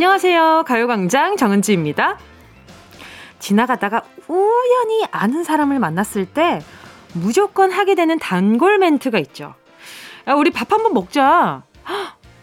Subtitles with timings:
[0.00, 0.64] 안녕하세요.
[0.66, 2.16] 가요광장 정은지입니다.
[3.38, 6.62] 지나가다가 우연히 아는 사람을 만났을 때
[7.12, 9.52] 무조건 하게 되는 단골 멘트가 있죠.
[10.26, 11.64] 야, 우리 밥 한번 먹자.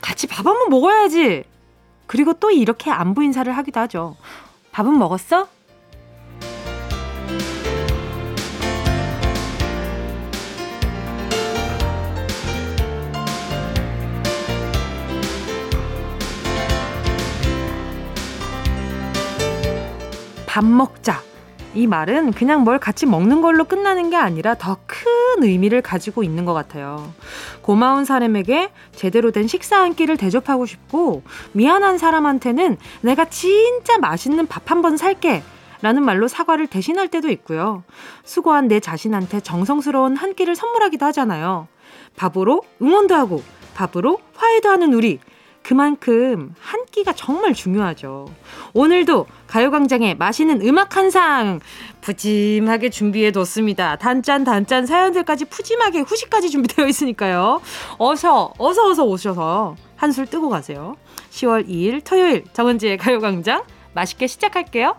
[0.02, 1.46] 같이 밥 한번 먹어야지.
[2.06, 4.16] 그리고 또 이렇게 안부 인사를 하기도 하죠.
[4.72, 5.48] 밥은 먹었어?
[20.58, 21.22] 밥 먹자.
[21.76, 26.46] 이 말은 그냥 뭘 같이 먹는 걸로 끝나는 게 아니라 더 큰 의미를 가지고 있는
[26.46, 27.14] 것 같아요.
[27.62, 34.72] 고마운 사람에게 제대로 된 식사 한 끼를 대접하고 싶고, 미안한 사람한테는 내가 진짜 맛있는 밥
[34.72, 35.44] 한 번 살게.
[35.84, 37.84] 라는 말로 사과를 대신할 때도 있고요.
[38.24, 41.68] 수고한 내 자신한테 정성스러운 한 끼를 선물하기도 하잖아요.
[42.16, 43.44] 밥으로 응원도 하고,
[43.76, 45.20] 밥으로 화해도 하는 우리.
[45.68, 48.34] 그만큼 한 끼가 정말 중요하죠.
[48.74, 51.60] 오늘도 가요광장에 맛있는 음악 한 상
[52.00, 53.98] 푸짐하게 준비해 뒀습니다.
[53.98, 57.60] 단짠 단짠 사연들까지 푸짐하게 후식까지 준비되어 있으니까요.
[57.98, 60.96] 어서 어서 어서 오셔서 한술 뜨고 가세요.
[61.32, 64.96] 10월 2일 토요일 정은지의 가요광장 맛있게 시작할게요.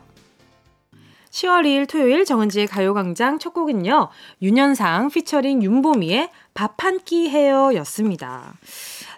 [1.31, 4.09] 10월 2일 토요일 정은지의 가요광장 첫 곡은요.
[4.43, 8.53] 윤현상 피처링 윤보미의 밥 한 끼 해요 였습니다.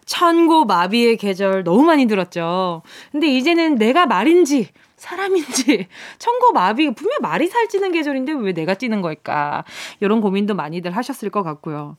[0.06, 2.82] 천고 마비의 계절 너무 많이 들었죠.
[3.12, 5.86] 근데 이제는 내가 말인지 사람인지
[6.18, 9.64] 천고 마비 분명 말이 살찌는 계절인데 왜 내가 찌는 걸까?
[10.00, 11.96] 이런 고민도 많이들 하셨을 것 같고요.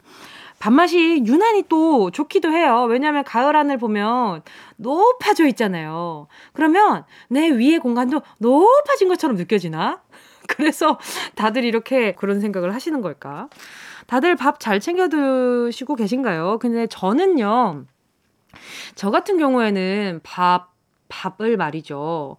[0.60, 2.86] 밥맛이 유난히 또 좋기도 해요.
[2.88, 4.44] 왜냐하면 가을 하늘 보면
[4.78, 6.28] 높아져 있잖아요.
[6.54, 10.02] 그러면 내 위의 공간도 높아진 것처럼 느껴지나?
[10.48, 11.00] 그래서
[11.36, 13.48] 다들 이렇게 그런 생각을 하시는 걸까?
[14.06, 16.60] 다들 밥 잘 챙겨 드시고 계신가요?
[16.60, 17.86] 근데 저는요,
[18.96, 20.74] 저 같은 경우에는 밥,
[21.10, 22.38] 밥을 말이죠.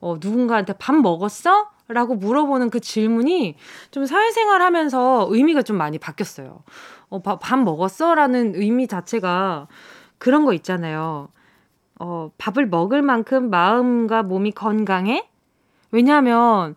[0.00, 1.70] 어, 누군가한테 밥 먹었어?
[1.88, 3.54] 라고 물어보는 그 질문이
[3.90, 6.62] 좀 사회생활 하면서 의미가 좀 많이 바뀌었어요.
[7.08, 8.14] 어, 밥, 밥 먹었어?
[8.14, 9.68] 라는 의미 자체가
[10.18, 11.28] 그런 거 있잖아요.
[11.98, 15.28] 어, 밥을 먹을 만큼 마음과 몸이 건강해?
[15.92, 16.74] 왜냐하면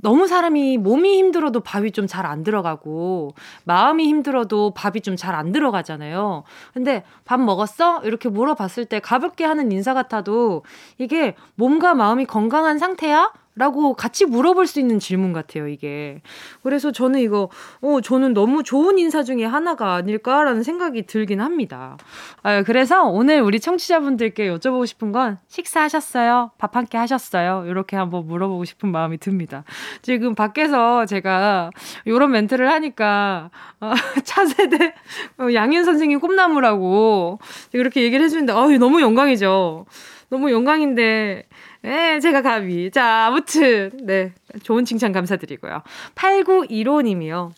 [0.00, 5.52] 너무 사람이 몸이 힘들어도 밥이 좀 잘 안 들어가고 마음이 힘들어도 밥이 좀 잘 안
[5.52, 6.44] 들어가잖아요.
[6.72, 8.00] 근데 밥 먹었어?
[8.04, 10.62] 이렇게 물어봤을 때 가볍게 하는 인사 같아도
[10.98, 13.32] 이게 몸과 마음이 건강한 상태야?
[13.58, 16.22] 라고 같이 물어볼 수 있는 질문 같아요, 이게.
[16.62, 17.50] 그래서 저는 이거,
[17.82, 21.96] 어, 저는 너무 좋은 인사 중에 하나가 아닐까라는 생각이 들긴 합니다.
[22.42, 26.52] 아, 그래서 오늘 우리 청취자분들께 여쭤보고 싶은 건 식사하셨어요?
[26.58, 27.64] 밥 한 끼 하셨어요?
[27.66, 29.64] 이렇게 한번 물어보고 싶은 마음이 듭니다.
[30.02, 31.70] 지금 밖에서 제가
[32.06, 33.92] 요런 멘트를 하니까, 어,
[34.24, 34.94] 차세대
[35.38, 37.38] 어, 양현 선생님 꿈나무라고
[37.72, 39.86] 이렇게 얘기를 해주는데, 아 너무 영광이죠.
[40.30, 41.44] 너무 영광인데,
[41.82, 42.90] 네, 제가 감히.
[42.90, 44.32] 자, 아무튼, 네.
[44.62, 45.82] 좋은 칭찬 감사드리고요.
[46.14, 47.52] 8915님이요.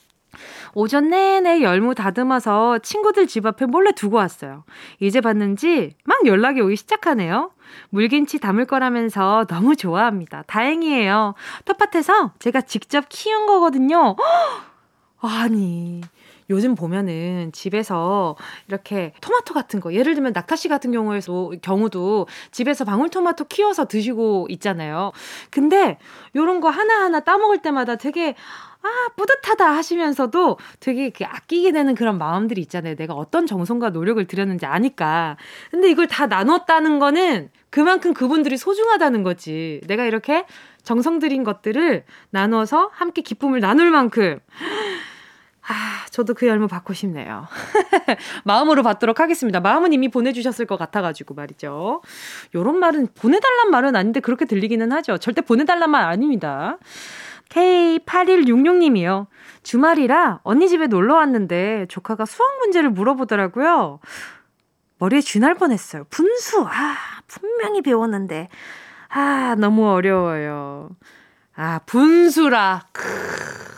[0.74, 4.64] 오전 내내 열무 다듬어서 친구들 집 앞에 몰래 두고 왔어요.
[5.00, 7.50] 이제 봤는지 막 연락이 오기 시작하네요.
[7.90, 10.44] 물김치 담을 거라면서 너무 좋아합니다.
[10.46, 11.34] 다행이에요.
[11.64, 14.16] 텃밭에서 제가 직접 키운 거거든요.
[15.20, 16.00] 아니,
[16.50, 18.36] 요즘 보면은 집에서
[18.68, 24.48] 이렇게 토마토 같은 거, 예를 들면 낙타 씨 같은 경우에서 경우도 집에서 방울토마토 키워서 드시고
[24.50, 25.12] 있잖아요.
[25.50, 25.98] 근데
[26.36, 28.34] 요런 거 하나하나 따 먹을 때마다 되게
[28.82, 32.96] 아, 뿌듯하다 하시면서도 되게 아끼게 되는 그런 마음들이 있잖아요.
[32.96, 35.36] 내가 어떤 정성과 노력을 들였는지 아니까.
[35.70, 39.80] 근데 이걸 다 나눴다는 거는 그만큼 그분들이 소중하다는 거지.
[39.86, 40.46] 내가 이렇게
[40.82, 44.40] 정성 들인 것들을 나눠서 함께 기쁨을 나눌 만큼
[45.70, 47.46] 아, 저도 그 열무 받고 싶네요.
[48.44, 49.60] 마음으로 받도록 하겠습니다.
[49.60, 52.02] 마음은 이미 보내주셨을 것 같아가지고 말이죠.
[52.56, 55.18] 요런 말은 보내달란 말은 아닌데 그렇게 들리기는 하죠.
[55.18, 56.78] 절대 보내달란 말 아닙니다.
[57.50, 59.26] K8166님이요.
[59.62, 64.00] 주말이라 언니 집에 놀러 왔는데 조카가 수학 문제를 물어보더라고요.
[64.98, 66.04] 머리에 쥐날 뻔했어요.
[66.10, 66.66] 분수.
[66.68, 66.96] 아,
[67.28, 68.48] 분명히 배웠는데.
[69.08, 70.90] 아, 너무 어려워요.
[71.54, 72.86] 아, 분수라.
[72.92, 73.02] 크,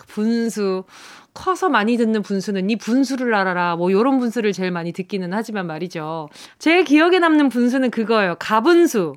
[0.08, 0.84] 분수.
[1.34, 3.76] 커서 많이 듣는 분수는 이 분수를 알아라.
[3.76, 6.28] 뭐 요런 분수를 제일 많이 듣기는 하지만 말이죠.
[6.58, 8.36] 제일 기억에 남는 분수는 그거예요.
[8.38, 9.14] 가분수.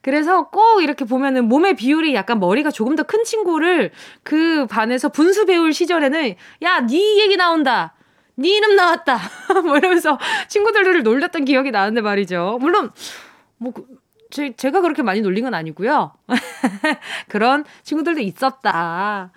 [0.00, 3.90] 그래서 꼭 이렇게 보면은 몸의 비율이 약간 머리가 조금 더 큰 친구를
[4.22, 7.94] 그 반에서 분수 배울 시절에는 야, 네 얘기 나온다.
[8.36, 9.18] 네 이름 나왔다.
[9.64, 10.18] 뭐 이러면서
[10.48, 12.58] 친구들을 놀렸던 기억이 나는데 말이죠.
[12.60, 12.90] 물론
[13.58, 13.72] 뭐
[14.30, 16.12] 제, 제가 그렇게 많이 놀린 건 아니고요.
[17.28, 19.30] 그런 친구들도 있었다.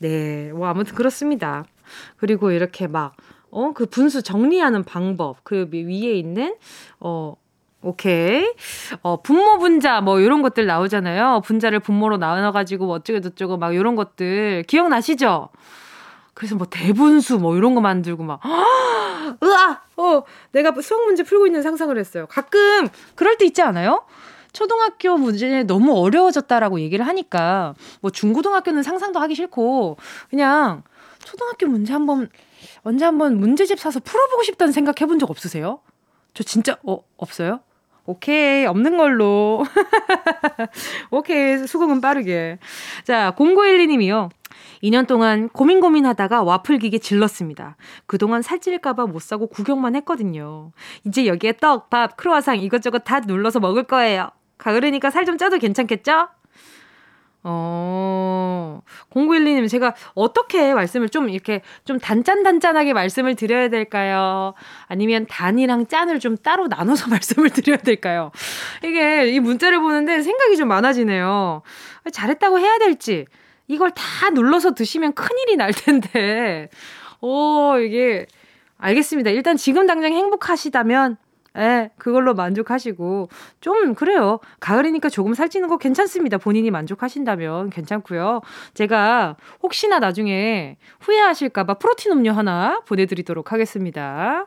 [0.00, 1.64] 네, 뭐 아무튼 그렇습니다.
[2.16, 3.14] 그리고 이렇게 막,
[3.50, 6.56] 어, 그 분수 정리하는 방법, 그 위에 있는,
[7.00, 7.34] 어,
[7.84, 8.50] 오케이.
[9.02, 11.42] 어, 분모 분자 뭐 이런 것들 나오잖아요.
[11.44, 15.50] 분자를 분모로 나눠 가지고 뭐 어쩌고 저쩌고 막 이런 것들 기억나시죠?
[16.32, 18.40] 그래서 뭐 대분수 뭐 이런 거 만들고 막
[19.42, 19.80] 으아!
[19.96, 20.22] 어,
[20.52, 22.26] 내가 수학 문제 풀고 있는 상상을 했어요.
[22.28, 24.04] 가끔 그럴 때 있지 않아요?
[24.52, 29.96] 초등학교 문제 너무 어려워졌다라고 얘기를 하니까 뭐 중고등학교는 상상도 하기 싫고
[30.30, 30.84] 그냥
[31.24, 32.30] 초등학교 문제 한번
[32.82, 35.80] 언제 한번 문제집 사서 풀어보고 싶다는 생각 해본 적 없으세요?
[36.34, 37.60] 저 진짜 어 없어요?
[38.06, 39.64] 오케이 없는 걸로
[41.10, 42.58] 오케이 수긍은 빠르게
[43.04, 44.30] 자 0912님이요
[44.82, 47.76] 2년 동안 고민 고민하다가 와플 기계 질렀습니다.
[48.06, 50.72] 그동안 살찔까봐 못 사고 구경만 했거든요.
[51.04, 54.30] 이제 여기에 떡, 밥, 크로아상 이것저것 다 눌러서 먹을 거예요.
[54.58, 56.28] 가을이니까 살 좀 쪄도 괜찮겠죠?
[57.46, 58.80] 어,
[59.10, 64.54] 0912님, 제가 어떻게 말씀을 좀 이렇게 좀 단짠단짠하게 말씀을 드려야 될까요?
[64.86, 68.30] 아니면 단이랑 짠을 좀 따로 나눠서 말씀을 드려야 될까요?
[68.82, 71.60] 이게 이 문자를 보는데 생각이 좀 많아지네요.
[72.10, 73.26] 잘했다고 해야 될지,
[73.66, 76.68] 이걸 다 눌러서 드시면 큰일이 날 텐데,
[77.20, 78.26] 오, 이게,
[78.78, 79.30] 알겠습니다.
[79.30, 81.16] 일단 지금 당장 행복하시다면
[81.56, 83.28] 예, 그걸로 만족하시고
[83.60, 84.40] 좀 그래요.
[84.58, 86.36] 가을이니까 조금 살찌는 거 괜찮습니다.
[86.36, 88.40] 본인이 만족하신다면 괜찮고요.
[88.74, 94.46] 제가 혹시나 나중에 후회하실까 봐 프로틴 음료 하나 보내 드리도록 하겠습니다.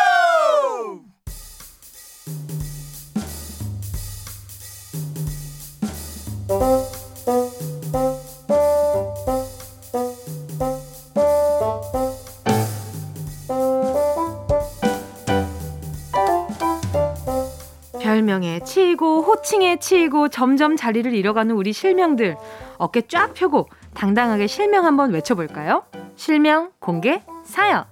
[17.99, 22.35] 별명에 치이고 호칭에 치이고 점점 자리를 잃어가는 우리 실명들
[22.77, 25.83] 어깨 쫙 펴고 당당하게 실명 한번 외쳐볼까요?
[26.15, 27.85] 실명 공개 사연.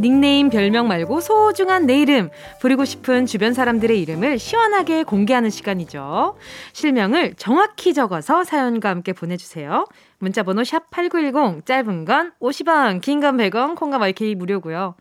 [0.00, 2.30] 닉네임, 별명 말고 소중한 내 이름,
[2.60, 6.36] 부르고 싶은 주변 사람들의 이름을 시원하게 공개하는 시간이죠.
[6.72, 9.86] 실명을 정확히 적어서 사연과 함께 보내주세요.
[10.18, 14.94] 문자번호 샵8910, 짧은 건 50원, 긴 건 100원, 콩과 마이케이 무료고요.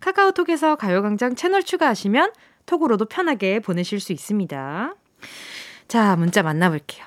[0.00, 2.32] 카카오톡에서 가요광장 채널 추가하시면
[2.66, 4.94] 톡으로도 편하게 보내실 수 있습니다.
[5.88, 7.04] 자, 문자 만나볼게요.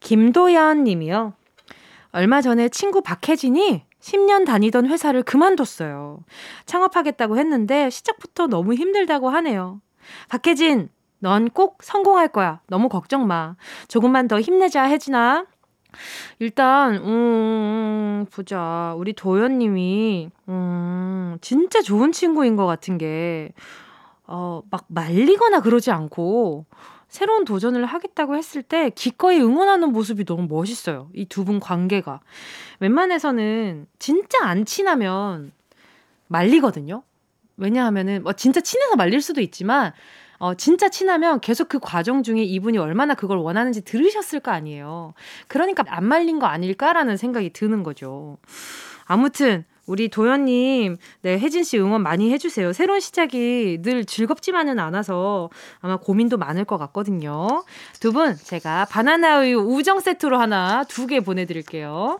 [0.00, 1.32] 김도연 님이요.
[2.12, 6.20] 얼마 전에 친구 박혜진이 10년 다니던 회사를 그만뒀어요.
[6.66, 9.80] 창업하겠다고 했는데 시작부터 너무 힘들다고 하네요.
[10.28, 10.90] 박혜진,
[11.20, 12.60] 넌 꼭 성공할 거야.
[12.66, 13.56] 너무 걱정 마.
[13.88, 15.46] 조금만 더 힘내자, 혜진아.
[16.38, 18.94] 일단, 음, 보자.
[18.98, 23.52] 우리 도연님이, 음, 진짜 좋은 친구인 것 같은 게,
[24.26, 26.66] 어, 막 말리거나 그러지 않고,
[27.14, 31.10] 새로운 도전을 하겠다고 했을 때 기꺼이 응원하는 모습이 너무 멋있어요.
[31.14, 32.18] 이 두 분 관계가.
[32.80, 35.52] 웬만해서는 진짜 안 친하면
[36.26, 37.04] 말리거든요.
[37.56, 39.92] 왜냐하면은 뭐 진짜 친해서 말릴 수도 있지만
[40.38, 45.14] 어 진짜 친하면 계속 그 과정 중에 이분이 얼마나 그걸 원하는지 들으셨을 거 아니에요.
[45.46, 48.38] 그러니까 안 말린 거 아닐까라는 생각이 드는 거죠.
[49.04, 52.72] 아무튼 우리 도현님, 네, 혜진 씨 응원 많이 해주세요.
[52.72, 55.50] 새로운 시작이 늘 즐겁지만은 않아서
[55.80, 57.64] 아마 고민도 많을 것 같거든요.
[58.00, 62.18] 두 분, 제가 바나나 우유 우정 세트로 하나, 두 개 보내드릴게요.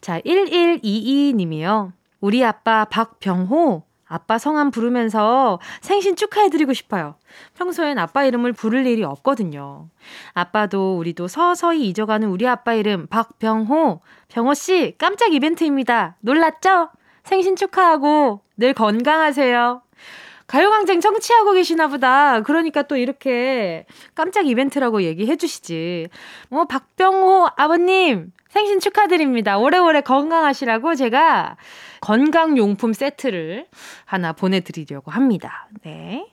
[0.00, 1.92] 자, 1122님이요.
[2.20, 7.14] 우리 아빠 박병호, 아빠 성함 부르면서 생신 축하해드리고 싶어요.
[7.56, 9.88] 평소엔 아빠 이름을 부를 일이 없거든요.
[10.34, 14.00] 아빠도 우리도 서서히 잊어가는 우리 아빠 이름 박병호.
[14.28, 16.16] 병호씨, 깜짝 이벤트입니다.
[16.20, 16.90] 놀랐죠?
[17.22, 19.82] 생신 축하하고 늘 건강하세요.
[20.48, 22.40] 가요광장 청취하고 계시나 보다.
[22.40, 23.86] 그러니까 또 이렇게
[24.16, 26.08] 깜짝 이벤트라고 얘기해 주시지.
[26.50, 29.58] 어, 박병호 아버님, 생신 축하드립니다.
[29.58, 31.56] 오래오래 건강하시라고 제가
[32.00, 33.66] 건강용품 세트를
[34.04, 35.68] 하나 보내드리려고 합니다.
[35.84, 36.26] 네.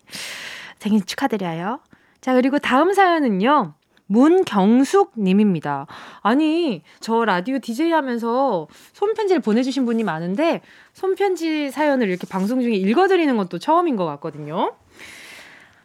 [0.79, 1.79] 생일 축하드려요.
[2.21, 3.74] 자, 그리고 다음 사연은요.
[4.09, 5.86] 문경숙 님입니다.
[6.21, 10.62] 아니, 저 라디오 DJ 하면서 손편지를 보내주신 분이 많은데,
[10.93, 14.75] 손편지 사연을 이렇게 방송 중에 읽어드리는 것도 처음인 것 같거든요.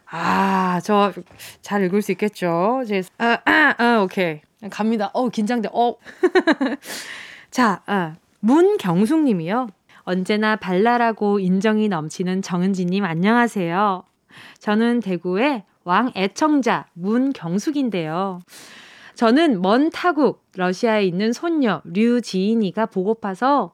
[0.06, 1.12] 아, 저
[1.62, 2.82] 잘 읽을 수 있겠죠?
[2.86, 4.40] 제, 아, 아, 아, 오케이.
[4.70, 5.10] 갑니다.
[5.12, 5.68] 어, 긴장돼.
[5.72, 5.96] 어.
[7.50, 9.68] 자, 아, 문경숙 님이요.
[10.04, 14.02] 언제나 발랄하고 인정이 넘치는 정은지 님 안녕하세요.
[14.58, 18.40] 저는 대구의 왕 애청자 문경숙인데요.
[19.14, 23.72] 저는 먼 타국 러시아에 있는 손녀 류지인이가 보고파서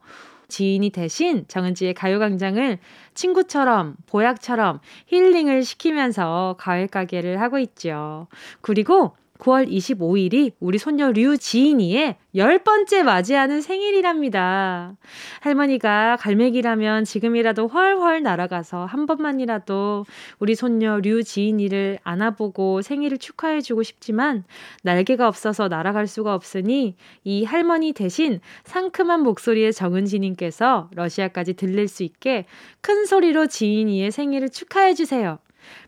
[0.49, 2.79] 지인이 대신 정은지의 가요광장을
[3.15, 8.27] 친구처럼, 보약처럼 힐링을 시키면서 가을 가게를 하고 있죠.
[8.61, 14.97] 그리고 9월 25일이 우리 손녀 류지인이의 열 번째 맞이하는 생일이랍니다.
[15.41, 20.05] 할머니가 갈매기라면 지금이라도 훨훨 날아가서 한 번만이라도
[20.39, 24.45] 우리 손녀 류지인이를 안아보고 생일을 축하해주고 싶지만
[24.83, 32.45] 날개가 없어서 날아갈 수가 없으니 이 할머니 대신 상큼한 목소리의 정은지님께서 러시아까지 들릴 수 있게
[32.81, 35.39] 큰 소리로 지인이의 생일을 축하해주세요.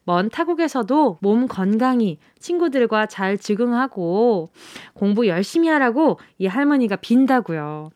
[0.04, 4.50] 먼 타국에서도 몸 건강히 친구들과 잘 적응하고
[4.94, 7.90] 공부 열심히 하라고 이 할머니가 빈다고요.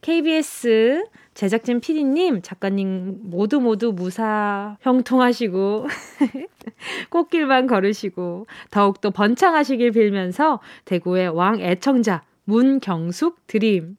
[0.00, 1.04] KBS
[1.34, 5.86] 제작진 PD님, 작가님 모두 모두 무사 형통하시고
[7.10, 13.96] 꽃길만 걸으시고 더욱더 번창하시길 빌면서 대구의 왕 애청자 문경숙 드림.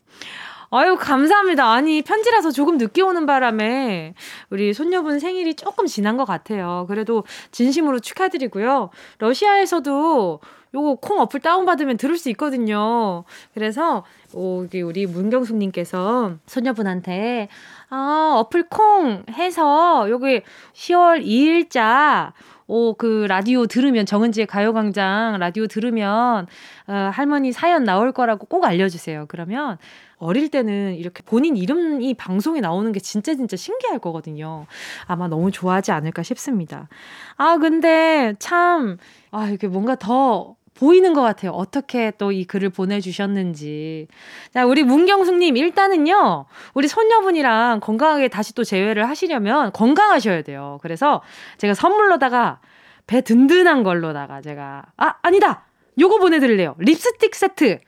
[0.72, 1.66] 아유, 감사합니다.
[1.72, 4.14] 아니, 편지라서 조금 늦게 오는 바람에
[4.52, 6.86] 우리 손녀분 생일이 조금 지난 것 같아요.
[6.88, 8.92] 그래도 진심으로 축하드리고요.
[9.18, 10.40] 러시아에서도
[10.76, 13.24] 요거 콩 어플 다운받으면 들을 수 있거든요.
[13.56, 14.04] 그래서,
[14.36, 17.48] 여기 우리 문경숙님께서 손녀분한테,
[17.90, 22.34] 아, 어플 콩 해서 여기 10월 2일자
[22.72, 26.46] 오, 그 라디오 들으면 정은지의 가요광장 라디오 들으면
[26.86, 29.26] 어, 할머니 사연 나올 거라고 꼭 알려주세요.
[29.28, 29.80] 그러면
[30.18, 34.68] 어릴 때는 이렇게 본인 이름이 방송에 나오는 게 진짜 진짜 신기할 거거든요.
[35.08, 36.90] 아마 너무 좋아하지 않을까 싶습니다.
[37.38, 38.98] 아, 근데 참,
[39.32, 41.52] 아, 이게 뭔가 더 보이는 것 같아요.
[41.52, 44.08] 어떻게 또 이 글을 보내주셨는지.
[44.54, 50.80] 자, 우리 문경숙님, 일단은요, 우리 손녀분이랑 건강하게 다시 또 재회를 하시려면 건강하셔야 돼요.
[50.82, 51.22] 그래서
[51.58, 52.60] 제가 선물로다가
[53.08, 55.66] 배 든든한 걸로다가 제가, 아, 아니다!
[56.00, 56.76] 요거 보내드릴래요.
[56.80, 57.80] 립스틱 세트.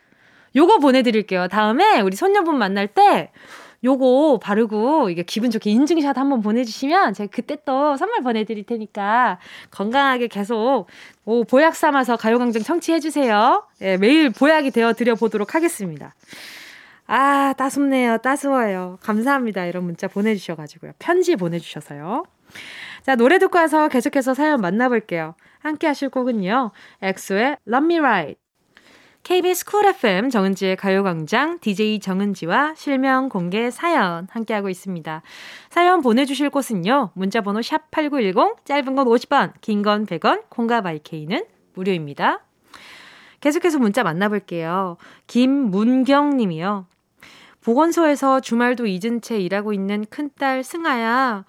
[0.55, 1.48] 요거 보내드릴게요.
[1.48, 3.31] 다음에 우리 손녀분 만날 때
[3.83, 9.39] 요거 바르고 이게 기분 좋게 인증샷 한번 보내주시면 제가 그때 또 선물 보내드릴 테니까
[9.71, 10.88] 건강하게 계속
[11.25, 13.63] 오, 보약 삼아서 가요광장 청취해주세요.
[13.81, 16.13] 예, 매일 보약이 되어 드려보도록 하겠습니다.
[17.07, 18.19] 아, 따숩네요.
[18.19, 18.97] 따스워요.
[19.01, 19.65] 감사합니다.
[19.65, 20.93] 이런 문자 보내주셔가지고요.
[20.97, 22.23] 편지 보내주셔서요.
[23.03, 25.35] 자, 노래 듣고 와서 계속해서 사연 만나볼게요.
[25.59, 26.71] 함께 하실 곡은요.
[27.01, 28.40] 엑소의 Love Me Right.
[29.23, 35.21] KBS Cool FM 정은지의 가요광장 DJ 정은지와 실명 공개 사연 함께하고 있습니다.
[35.69, 37.11] 사연 보내주실 곳은요.
[37.13, 42.43] 문자번호 샵8910 짧은 건 50원 긴 건 100원 콩과 마이케이는 무료입니다.
[43.41, 44.97] 계속해서 문자 만나볼게요.
[45.27, 46.87] 김문경 님이요.
[47.63, 51.45] 보건소에서 주말도 잊은 채 일하고 있는 큰딸 승아야.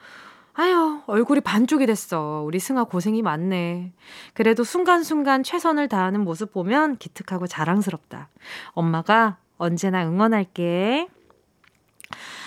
[0.54, 2.42] 아유, 얼굴이 반쪽이 됐어.
[2.44, 3.92] 우리 승아 고생이 많네.
[4.35, 8.28] 그래도 순간순간 최선을 다하는 모습 보면 기특하고 자랑스럽다.
[8.73, 11.09] 엄마가 언제나 응원할게.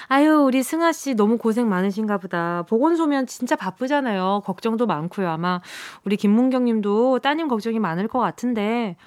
[0.07, 2.63] 아유, 우리 승아 씨 너무 고생 많으신가 보다.
[2.69, 4.43] 보건소면 진짜 바쁘잖아요.
[4.45, 5.27] 걱정도 많고요.
[5.27, 5.61] 아마
[6.03, 8.97] 우리 김문경 님도 따님 걱정이 많을 것 같은데,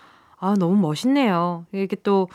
[0.41, 1.67] 아, 너무 멋있네요.
[1.71, 2.29] 이렇게 또,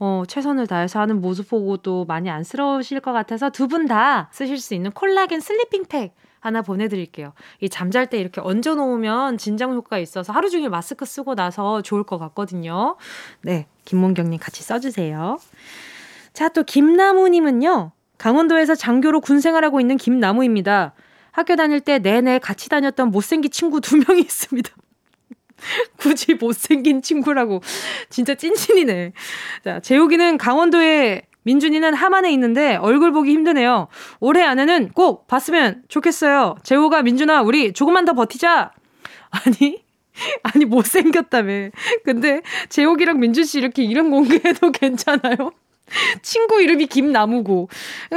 [0.00, 4.58] 어, 최선을 다해서 하는 모습 보고 도 많이 안쓰러우실 것 같아서 두 분 다 쓰실
[4.58, 7.34] 수 있는 콜라겐 슬리핑 팩 하나 보내드릴게요.
[7.60, 12.02] 이 잠잘 때 이렇게 얹어 놓으면 진정 효과 있어서 하루 종일 마스크 쓰고 나서 좋을
[12.04, 12.96] 것 같거든요.
[13.42, 15.38] 네, 김문경님 같이 써주세요.
[16.32, 17.92] 자, 또 김나무님은요.
[18.16, 20.94] 강원도에서 장교로 군 생활하고 있는 김나무입니다.
[21.32, 24.70] 학교 다닐 때 내내 같이 다녔던 못생긴 친구 두 명이 있습니다.
[25.98, 27.62] 굳이 못생긴 친구라고.
[28.08, 29.12] 진짜 찐친이네.
[29.64, 33.88] 자, 재욱이는 강원도에 민준이는 함안에 있는데 얼굴 보기 힘드네요.
[34.20, 36.56] 올해 안에는 꼭 봤으면 좋겠어요.
[36.62, 38.72] 재호가 민준아 우리 조금만 더 버티자.
[39.30, 39.82] 아니
[40.42, 41.70] 아니 못생겼다며.
[42.04, 45.52] 근데 재욱이랑 민준 씨 이렇게 이름 공개해도 괜찮아요?
[46.22, 47.68] 친구 이름이 김나무고.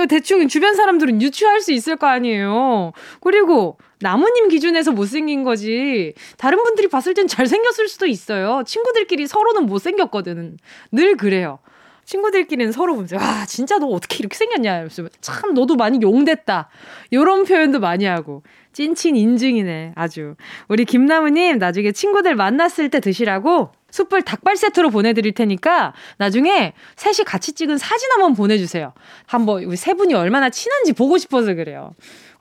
[0.09, 2.91] 대충 주변 사람들은 유추할 수 있을 거 아니에요.
[3.21, 6.13] 그리고 나무님 기준에서 못생긴 거지.
[6.38, 8.63] 다른 분들이 봤을 땐 잘생겼을 수도 있어요.
[8.67, 10.57] 친구들끼리 서로는 못생겼거든.
[10.91, 11.60] 늘 그래요.
[12.05, 14.89] 친구들끼리는 서로 보면서, 와, 진짜 너 어떻게 이렇게 생겼냐.
[15.22, 16.69] 참, 너도 많이 용됐다.
[17.13, 18.43] 요런 표현도 많이 하고.
[18.74, 20.36] 찐친 인증이네, 아주.
[20.67, 27.53] 우리 김나무님, 나중에 친구들 만났을 때 드시라고 숯불 닭발 세트로 보내드릴 테니까 나중에 셋이 같이
[27.53, 28.93] 찍은 사진 한번 보내주세요.
[29.27, 31.93] 한번 우리 세 분이 얼마나 친한지 보고 싶어서 그래요.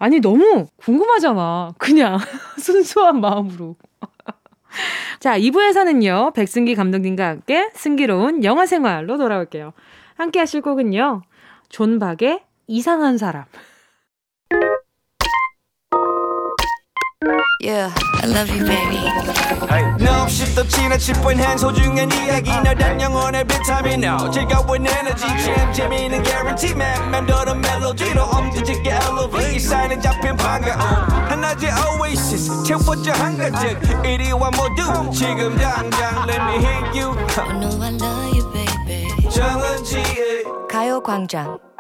[0.03, 1.75] 아니, 너무 궁금하잖아.
[1.79, 2.19] 그냥
[2.59, 3.77] 순수한 마음으로.
[5.21, 9.73] 자, 2부에서는요, 백승기 감독님과 함께 승기로운 영화 생활로 돌아올게요.
[10.17, 11.23] 함께 하실 곡은요,
[11.69, 13.45] 존박의 이상한 사람.
[17.65, 18.99] Yeah, I love you, baby.
[20.05, 22.51] 너 없이 또 지나칠 뻔한 소중한 이야기.
[22.51, 25.25] 너란 영혼의 비타민 O 즐거운 에너지.
[25.45, 27.11] 참 재미있는 guarantee man.
[27.13, 29.61] 맴도는 멜로디로 엄지짓게 elevate.
[29.61, 30.81] 사인은 잡힌 반가움
[31.31, 32.65] 하나의 oasis.
[32.65, 37.17] 채워져 한가득 이리와 모두 지금 당장 let me hit you.
[37.39, 39.31] I know I love you, baby.
[39.31, 41.72] 정은지의 가요광장.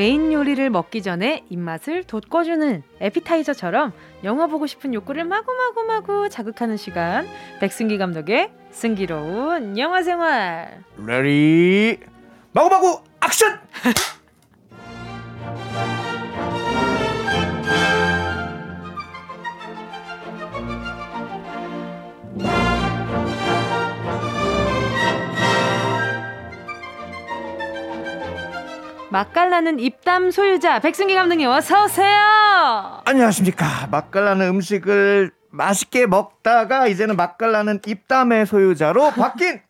[0.00, 3.92] 메인 요리를 먹기 전에 입맛을 돋궈주는 에피타이저처럼
[4.24, 7.28] 영화 보고 싶은 욕구를 마구마구마구 자극하는 시간.
[7.60, 10.82] 백승기 감독의 승기로운 영화 생활.
[11.04, 12.00] Ready
[12.52, 13.60] 마구마구 액션!
[29.10, 33.00] 맛깔나는 입담 소유자 백승기 감독님 어서 오세요.
[33.04, 39.60] 안녕하십니까 맛깔나는 음식을 맛있게 먹다가 이제는 맛깔나는 입담의 소유자로 바뀐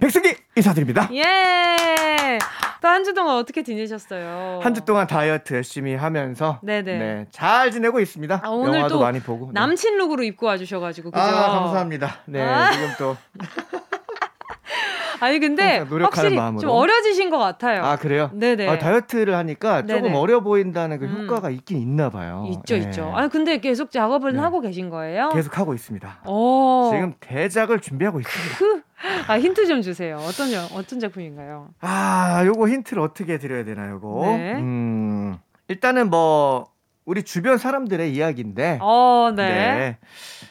[0.00, 2.38] 백승기 인사드립니다 예.
[2.80, 4.60] 또 한 주 동안 어떻게 지내셨어요?
[4.62, 6.98] 한 주 동안 다이어트 열심히 하면서 네네.
[6.98, 9.52] 네, 잘 지내고 있습니다 아, 오늘 영화도 또 많이 보고 네.
[9.54, 11.20] 남친 룩으로 입고 와주셔가지고 그죠?
[11.20, 12.70] 아 감사합니다 네 아.
[12.70, 13.16] 지금 또
[15.20, 16.60] 아니 근데 노력하는 확실히 마음으로.
[16.60, 17.82] 좀 어려지신 것 같아요.
[17.84, 18.30] 아 그래요?
[18.32, 18.68] 네네.
[18.68, 20.14] 아, 다이어트를 하니까 조금 네네.
[20.16, 21.22] 어려 보인다는 그 음.
[21.26, 22.80] 효과가 있긴 있나 봐요 있죠, 네.
[22.82, 23.12] 있죠.
[23.14, 24.40] 아니 근데 계속 작업을 네.
[24.40, 25.30] 하고 계신 거예요?
[25.30, 26.90] 계속 하고 있습니다 오.
[26.92, 28.82] 지금 대작을 준비하고 있습니다 그,
[29.28, 30.16] 아 힌트 좀 주세요.
[30.18, 31.68] 어떤 영- 어떤 작품인가요?
[31.80, 34.22] 아, 요거 힌트를 어떻게 드려야 되나 요거.
[34.26, 34.54] 네.
[34.56, 35.36] 음.
[35.68, 36.66] 일단은 뭐
[37.08, 38.80] 우리 주변 사람들의 이야기인데.
[38.82, 39.96] 어, 네.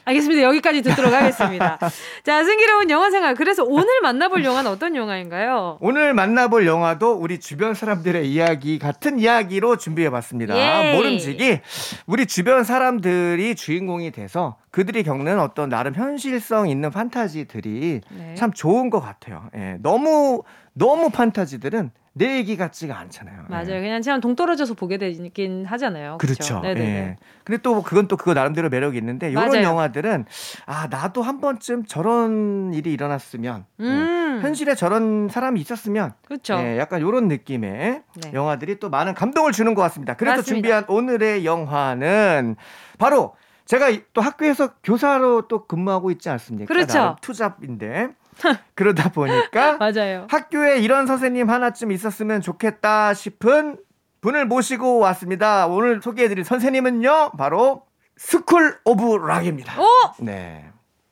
[0.04, 0.42] 알겠습니다.
[0.42, 1.78] 여기까지 듣도록 하겠습니다.
[2.24, 3.36] 자, 승기로운 영화 생활.
[3.36, 5.78] 그래서 오늘 만나볼 영화는 어떤 영화인가요?
[5.80, 10.56] 오늘 만나볼 영화도 우리 주변 사람들의 이야기 같은 이야기로 준비해 봤습니다.
[10.56, 10.96] 예이.
[10.96, 11.60] 모름지기
[12.06, 18.34] 우리 주변 사람들이 주인공이 돼서 그들이 겪는 어떤 나름 현실성 있는 판타지들이 네.
[18.34, 19.44] 참 좋은 것 같아요.
[19.54, 19.76] 예.
[19.80, 20.42] 너무
[20.72, 23.44] 너무 판타지들은 내 얘기 같지가 않잖아요.
[23.48, 23.50] 예.
[23.50, 23.80] 맞아요.
[23.80, 26.18] 그냥 그냥 동떨어져서 보게 되긴 하잖아요.
[26.18, 26.60] 그렇죠.
[26.60, 26.80] 네네.
[26.80, 27.16] 예.
[27.44, 29.62] 근데 또 그건 또 그거 나름대로 매력이 있는데 이런.
[29.62, 30.26] 영화들은
[30.66, 34.38] 아 나도 한 번쯤 저런 일이 일어났으면 음.
[34.38, 36.54] 예, 현실에 저런 사람이 있었으면 그렇죠.
[36.58, 38.32] 예, 약간 이런 느낌의 네.
[38.34, 40.14] 영화들이 또 많은 감동을 주는 것 같습니다.
[40.14, 40.54] 그래서 맞습니다.
[40.54, 42.56] 준비한 오늘의 영화는
[42.98, 46.66] 바로 제가 이- 또 학교에서 교사로 또 근무하고 있지 않습니까?
[46.72, 47.16] 그렇죠.
[47.20, 48.08] 투잡인데
[48.74, 50.26] 그러다 보니까 맞아요.
[50.30, 53.78] 학교에 이런 선생님 하나쯤 있었으면 좋겠다 싶은
[54.20, 55.66] 분을 모시고 왔습니다.
[55.66, 57.82] 오늘 소개해드릴 선생님은요, 바로
[58.16, 59.80] 스쿨 오브 락입니다.
[59.80, 59.86] 어?
[60.18, 60.64] 네.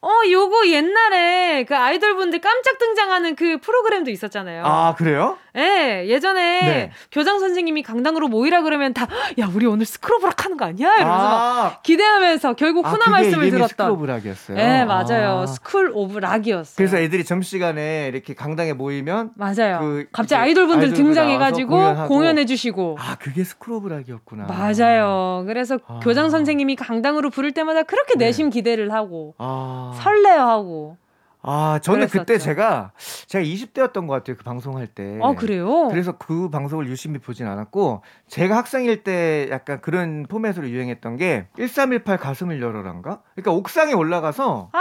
[0.02, 4.64] 어, 요거 옛날에 그 아이돌 분들 깜짝 등장하는 그 프로그램도 있었잖아요.
[4.64, 5.38] 아, 그래요?
[5.56, 6.90] 예, 예전에 네.
[7.10, 9.06] 교장 선생님이 강당으로 모이라 그러면 다,
[9.38, 10.94] 야, 우리 오늘 스쿨 오브 락 하는 거 아니야?
[10.96, 13.68] 이러면서 막 아, 기대하면서 결국 아, 훈화 말씀을 들었던.
[13.68, 14.58] 스쿨 오브 락이었어요.
[14.58, 15.40] 예, 맞아요.
[15.40, 15.46] 아.
[15.46, 16.74] 스쿨 오브 락이었어요.
[16.76, 19.78] 그래서 애들이 점심시간에 이렇게 강당에 모이면 맞아요.
[19.80, 22.06] 그 갑자기 아이돌분들 등장해가지고.
[22.08, 22.96] 공연해주시고.
[23.00, 24.46] 아, 그게 스쿨 오브 락이었구나.
[24.46, 25.44] 맞아요.
[25.46, 26.00] 그래서 아.
[26.02, 28.26] 교장 선생님이 강당으로 부를 때마다 그렇게 네.
[28.26, 29.98] 내심 기대를 하고 아.
[30.02, 30.96] 설레어하고.
[31.46, 32.44] 아, 저는 그때 그랬었죠.
[32.44, 32.92] 제가
[33.26, 34.36] 제가 20대였던 것 같아요.
[34.36, 35.18] 그 방송할 때.
[35.22, 35.88] 아 그래요?
[35.88, 42.18] 그래서 그 방송을 유심히 보진 않았고 제가 학생일 때 약간 그런 포맷으로 유행했던 게 1318
[42.18, 43.20] 가슴을 열어란가?
[43.34, 44.80] 그러니까 옥상에 올라가서 아,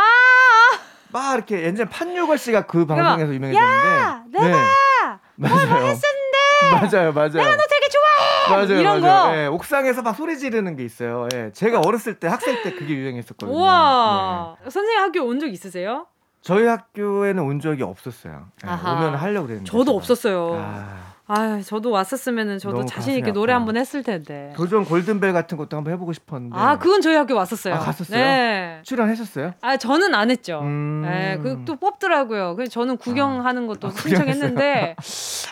[1.12, 4.51] 막 이렇게 예전 판유걸 씨가 그 방송에서 유명해졌는데 내가 네.
[5.38, 5.86] 맞아요.
[5.86, 6.36] 했었는데
[6.71, 7.30] 맞아요, 맞아요.
[7.30, 8.49] 내가 너 되게 좋아해.
[8.65, 9.32] 맞아요, 이런 맞아요.
[9.32, 9.38] 거.
[9.38, 11.28] 예, 옥상에서 막 소리 지르는 게 있어요.
[11.34, 13.56] 예, 제가 어렸을 때 학생 때 그게 유행했었거든요.
[13.56, 13.62] 네.
[13.63, 14.56] 우와.
[14.63, 16.08] 선생님 학교 온 적 있으세요?
[16.45, 18.45] 저희 학교에는 온 적이 없었어요.
[18.63, 18.93] 예, 아하.
[18.93, 19.69] 오면 하려고 그랬는데.
[19.69, 19.95] 저도 제가.
[19.97, 20.53] 없었어요.
[20.53, 23.52] 아, 아, 저도 왔었으면은 저도 자신 있게 노래.
[23.52, 24.54] 한번 했을 텐데.
[24.56, 26.56] 도전 골든벨 같은 것도 한번 해보고 싶었는데.
[26.56, 27.74] 아, 그건 저희 학교 왔었어요.
[27.74, 28.20] 아, 갔었어요?
[28.20, 28.80] 네.
[28.84, 29.54] 출연하셨어요?
[29.62, 30.60] 아, 저는 안 했죠.
[30.62, 31.02] 음.
[31.04, 32.56] 네, 그 또 뽑더라고요.
[32.56, 34.96] 그래서 저는 구경하는 것도 아, 신청했는데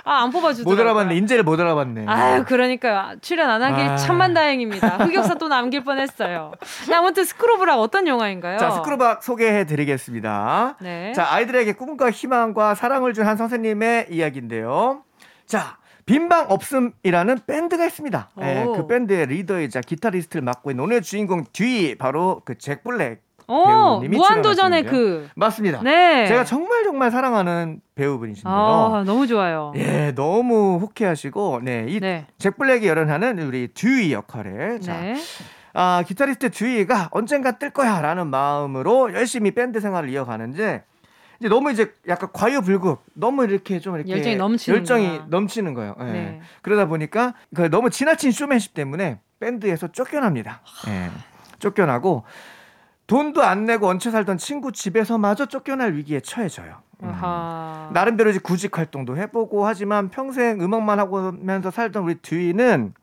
[0.05, 0.75] 아, 안 뽑아주더라고요.
[0.75, 1.15] 못 알아봤네.
[1.15, 2.05] 인재를 못 알아봤네.
[2.07, 3.15] 아유, 그러니까요.
[3.21, 3.97] 출연 안 하길 아.
[3.97, 4.97] 천만 다행입니다.
[5.05, 6.51] 흑역사 또 남길 뻔했어요.
[6.87, 8.59] 네, 아무튼 스쿨 오브 락 어떤 영화인가요?
[8.59, 10.77] 자, 스쿨 오브 락 소개해 드리겠습니다.
[10.81, 11.13] 네.
[11.13, 15.03] 자, 아이들에게 꿈과 희망과 사랑을 준 한 선생님의 이야기인데요.
[15.45, 18.29] 자, 빈방 없음이라는 밴드가 있습니다.
[18.41, 18.73] 예, 오.
[18.73, 23.65] 그 밴드의 리더이자 기타리스트를 맡고 있는 오늘 주인공 듀이 바로 그 잭 블랙 어,
[23.99, 24.85] 배우님이 무한도전의.
[24.85, 25.27] 그.
[25.35, 25.81] 맞습니다.
[25.83, 26.27] 네.
[26.27, 28.53] 제가 정말 정말 사랑하는 배우분이신데요.
[28.53, 29.73] 아, 너무 좋아요.
[29.75, 32.25] 예, 너무 호쾌하시고, 네, 이 네.
[32.37, 35.15] 잭 블랙이 열연하는 우리 듀이 역할에, 자, 네.
[35.73, 40.83] 아, 기타리스트 듀이가 언젠가 뜰 거야라는 마음으로 열심히 밴드 생활을 이어가는데,
[41.43, 45.21] 이제 너무 이제 약간 과유불급, 너무 이렇게 좀 이렇게 열정이 넘치는 열정이.
[45.27, 45.93] 넘치는 거예요.
[45.99, 46.03] 예.
[46.05, 46.41] 네.
[46.61, 50.61] 그러다 보니까 그 너무 지나친 쇼맨십 때문에 밴드에서 쫓겨납니다.
[50.87, 51.11] 예.
[51.59, 52.23] 쫓겨나고
[53.07, 56.77] 돈도 안 내고 얹혀 살던 친구 집에서마저 쫓겨날 위기에 처해져요.
[57.03, 57.11] 음.
[57.91, 62.93] 나름대로 이제 구직 활동도 해보고 하지만 평생 음악만 하고면서 살던 우리 듀이는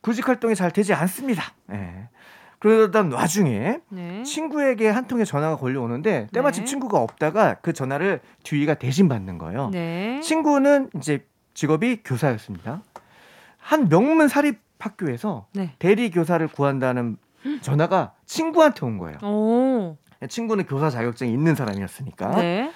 [0.00, 1.42] 구직 활동이 잘 되지 않습니다.
[1.72, 2.08] 예.
[2.66, 4.24] 그러던 와중에 네.
[4.24, 6.68] 친구에게 한 통의 전화가 걸려오는데 때마침 네.
[6.68, 9.70] 친구가 없다가 그 전화를 듀이가 대신 받는 거예요.
[9.70, 10.18] 네.
[10.20, 11.24] 친구는 이제
[11.54, 12.82] 직업이 교사였습니다.
[13.56, 15.74] 한 명문 사립 학교에서 네.
[15.78, 17.18] 대리 교사를 구한다는
[17.60, 19.18] 전화가 친구한테 온 거예요.
[19.22, 19.96] 오.
[20.28, 22.30] 친구는 교사 자격증이 있는 사람이었으니까.
[22.34, 22.72] 네.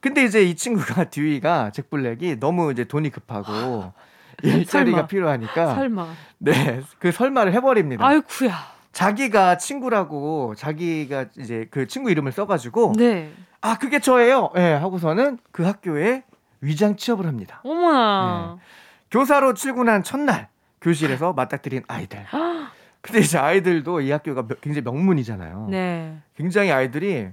[0.00, 3.94] 근데 이제 이 친구가 듀이가 잭 블랙이 너무 이제 돈이 급하고
[4.42, 5.06] 일자리가 설마.
[5.06, 6.06] 필요하니까 설마.
[6.36, 8.06] 네, 그 설마를 해버립니다.
[8.06, 8.81] 아이쿠야.
[8.92, 13.32] 자기가 친구라고 자기가 이제 그 친구 이름을 써가지고 네.
[13.60, 14.50] 아 그게 저예요.
[14.56, 16.24] 예 하고서는 그 학교에
[16.60, 17.60] 위장 취업을 합니다.
[17.64, 18.58] 어머나.
[19.10, 20.48] 교사로 출근한 첫날
[20.80, 22.24] 교실에서 맞닥뜨린 아이들.
[23.00, 25.68] 근데 이제 아이들도 이 학교가 명- 굉장히 명문이잖아요.
[25.70, 26.16] 네.
[26.36, 27.28] 굉장히 아이들이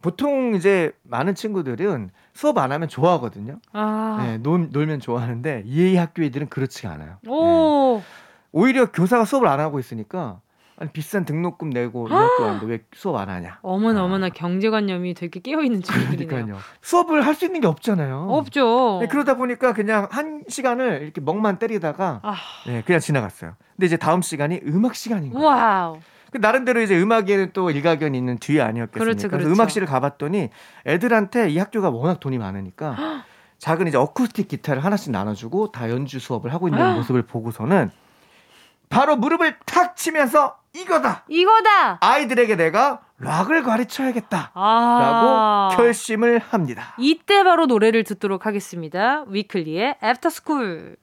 [0.00, 3.58] 보통 이제 많은 친구들은 수업 안 하면 좋아하거든요.
[3.72, 4.18] 아.
[4.24, 7.16] 네, 놀, 놀면 좋아하는데 이 학교 애들은 그렇지가 않아요.
[7.22, 7.30] 네.
[7.30, 8.00] 오.
[8.52, 10.40] 오히려 교사가 수업을 안 하고 있으니까
[10.80, 13.58] 아니 비싼 등록금 내고 이 학교 왔는데 왜 수업 안 하냐?
[13.62, 14.04] 어머나 아.
[14.04, 16.28] 어머나 경제관념이 되게 깨어 있는 친구들이네요.
[16.28, 16.58] 그러니까요.
[16.82, 18.26] 수업을 할 수 있는 게 없잖아요.
[18.30, 18.98] 없죠.
[19.00, 22.34] 네, 그러다 보니까 그냥 한 시간을 이렇게 멍만 때리다가 아.
[22.66, 23.54] 네, 그냥 지나갔어요.
[23.76, 25.46] 근데 이제 다음 시간이 음악 시간인 거예요.
[25.46, 25.98] Wow.
[26.30, 28.98] 그 나름대로 이제 음악에는 또 일가견이 있는 듀이 아니었겠습니까?
[29.04, 29.48] 그렇죠, 그렇죠.
[29.48, 30.50] 음악실을 가봤더니
[30.86, 33.24] 애들한테 이 학교가 워낙 돈이 많으니까
[33.58, 37.90] 작은 이제 어쿠스틱 기타를 하나씩 나눠주고 다 연주 수업을 하고 있는 모습을 보고서는
[38.88, 41.24] 바로 무릎을 탁 치면서 이거다.
[41.28, 41.98] 이거다.
[42.00, 44.52] 아이들에게 내가 락을 가르쳐야겠다.
[44.54, 45.68] 아.
[45.70, 46.94] 라고 결심을 합니다.
[46.98, 49.24] 이때 바로 노래를 듣도록 하겠습니다.
[49.28, 50.96] 위클리의 애프터스쿨.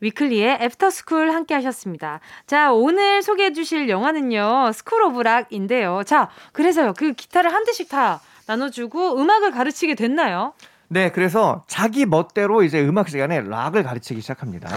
[0.00, 2.20] 위클리의 애프터스쿨 함께 하셨습니다.
[2.46, 4.70] 자, 오늘 소개해 주실 영화는요.
[4.72, 6.02] 스쿨 오브 락인데요.
[6.04, 6.94] 자, 그래서요.
[6.96, 10.54] 그 기타를 한 대씩 다 나눠주고 음악을 가르치게 됐나요?
[10.88, 14.68] 네, 그래서 자기 멋대로 이제 음악 시간에 락을 가르치기 시작합니다.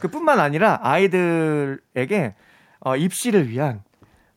[0.00, 2.34] 그뿐만 아니라 아이들에게
[2.80, 3.82] 어, 입시를 위한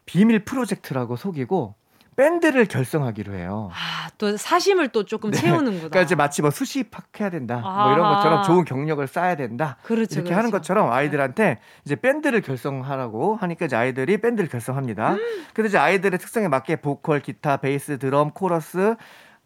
[0.06, 1.76] 비밀 프로젝트라고 속이고
[2.16, 3.72] 밴드를 결성하기로 해요.
[3.74, 5.38] 아, 또 사심을 또 조금 네.
[5.38, 5.78] 채우는구나.
[5.78, 8.14] 그러니까 이제 마치 뭐 수시합해야 된다, 뭐 이런.
[8.14, 9.78] 것처럼 좋은 경력을 쌓아야 된다.
[9.82, 10.36] 그렇죠, 이렇게 그렇죠.
[10.38, 15.14] 하는 것처럼 아이들한테 이제 밴드를 결성하라고 하니까 이제 아이들이 밴드를 결성합니다.
[15.14, 15.46] 음.
[15.54, 18.96] 근데 이제 아이들의 특성에 맞게 보컬, 기타, 베이스, 드럼, 코러스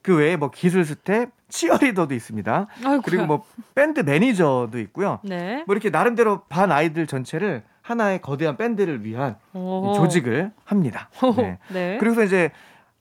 [0.08, 2.68] 그 외에 뭐 기술 스텝, 치어리더도 있습니다.
[2.78, 3.02] 아이고야.
[3.04, 3.44] 그리고 뭐
[3.76, 5.20] 밴드 매니저도 있고요.
[5.22, 5.66] 네.
[5.68, 9.92] 뭐 이렇게 나름대로 반 아이들 전체를 하나의 거대한 밴드를 위한 이 오.
[9.98, 11.10] 조직을 합니다.
[11.36, 11.60] 네.
[11.74, 11.98] 네.
[12.00, 12.52] 그래서 이제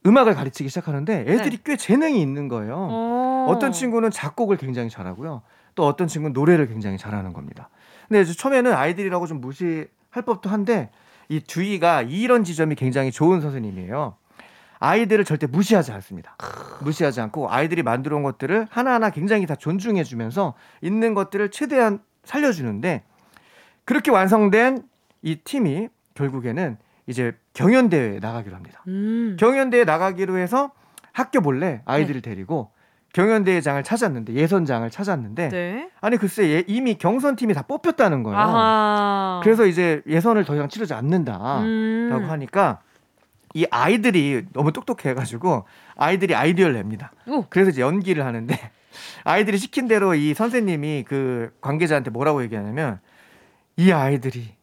[0.04, 1.62] 음악을 가르치기 시작하는데 애들이 네.
[1.64, 2.74] 꽤 재능이 있는 거예요.
[2.76, 3.46] 어.
[3.50, 5.42] 어떤 친구는 작곡을 굉장히 잘하고요.
[5.76, 7.68] 또 어떤 친구는 노래를 굉장히 잘하는 겁니다.
[8.08, 10.90] 근데 처음에는 아이들이라고 좀 무시할 법도 한데
[11.28, 14.16] 이 듀이가 이런 지점이 굉장히 좋은 선생님이에요.
[14.78, 16.36] 아이들을 절대 무시하지 않습니다.
[16.80, 23.04] 무시하지 않고 아이들이 만들어 온 것들을 하나하나 굉장히 다 존중해 주면서 있는 것들을 최대한 살려주는데
[23.84, 24.82] 그렇게 완성된
[25.22, 28.82] 이 팀이 결국에는 이제 경연대회에 나가기로 합니다.
[28.88, 29.36] 음.
[29.38, 30.72] 경연대회 나가기로 해서
[31.12, 32.70] 학교 몰래 아이들을 데리고
[33.14, 35.90] 경연대회장을 찾았는데 예선장을 찾았는데 네.
[36.02, 38.38] 아니 글쎄 예- 이미 경선팀이 다 뽑혔다는 거예요.
[38.38, 39.40] 아하.
[39.42, 42.26] 그래서 이제 예선을 더 이상 치르지 않는다라고 음.
[42.28, 42.80] 하니까
[43.56, 45.64] 이 아이들이 너무 똑똑해가지고
[45.96, 47.10] 아이들이 아이디어를 냅니다.
[47.26, 47.46] 오.
[47.48, 48.54] 그래서 이제 연기를 하는데
[49.24, 53.00] 아이들이 시킨 대로 이 선생님이 그 관계자한테 뭐라고 얘기하냐면
[53.78, 54.54] 이 아이들이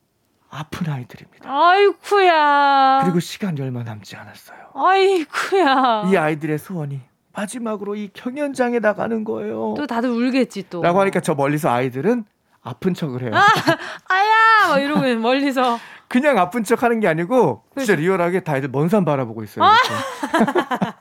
[0.51, 1.49] 아픈 아이들입니다.
[1.49, 2.99] 아이쿠야.
[3.03, 4.60] 그리고 시간이 얼마 남지 않았어요.
[4.75, 6.03] 아이쿠야.
[6.12, 7.01] 이 아이들의 소원이
[7.34, 9.73] 마지막으로 이 경연장에 나가는 거예요.
[9.75, 10.84] 또 다들 울겠지 또.
[10.84, 12.25] 라고 하니까 저 멀리서 아이들은
[12.62, 13.32] 아픈 척을 해요.
[13.34, 14.67] 아야!
[14.69, 15.79] 막 이러고 멀리서.
[16.13, 19.65] 그냥 아픈 척 하는 게 아니고 진짜 리얼하게 다 애들 먼 산 바라보고 있어요.
[19.65, 20.93] 이렇게.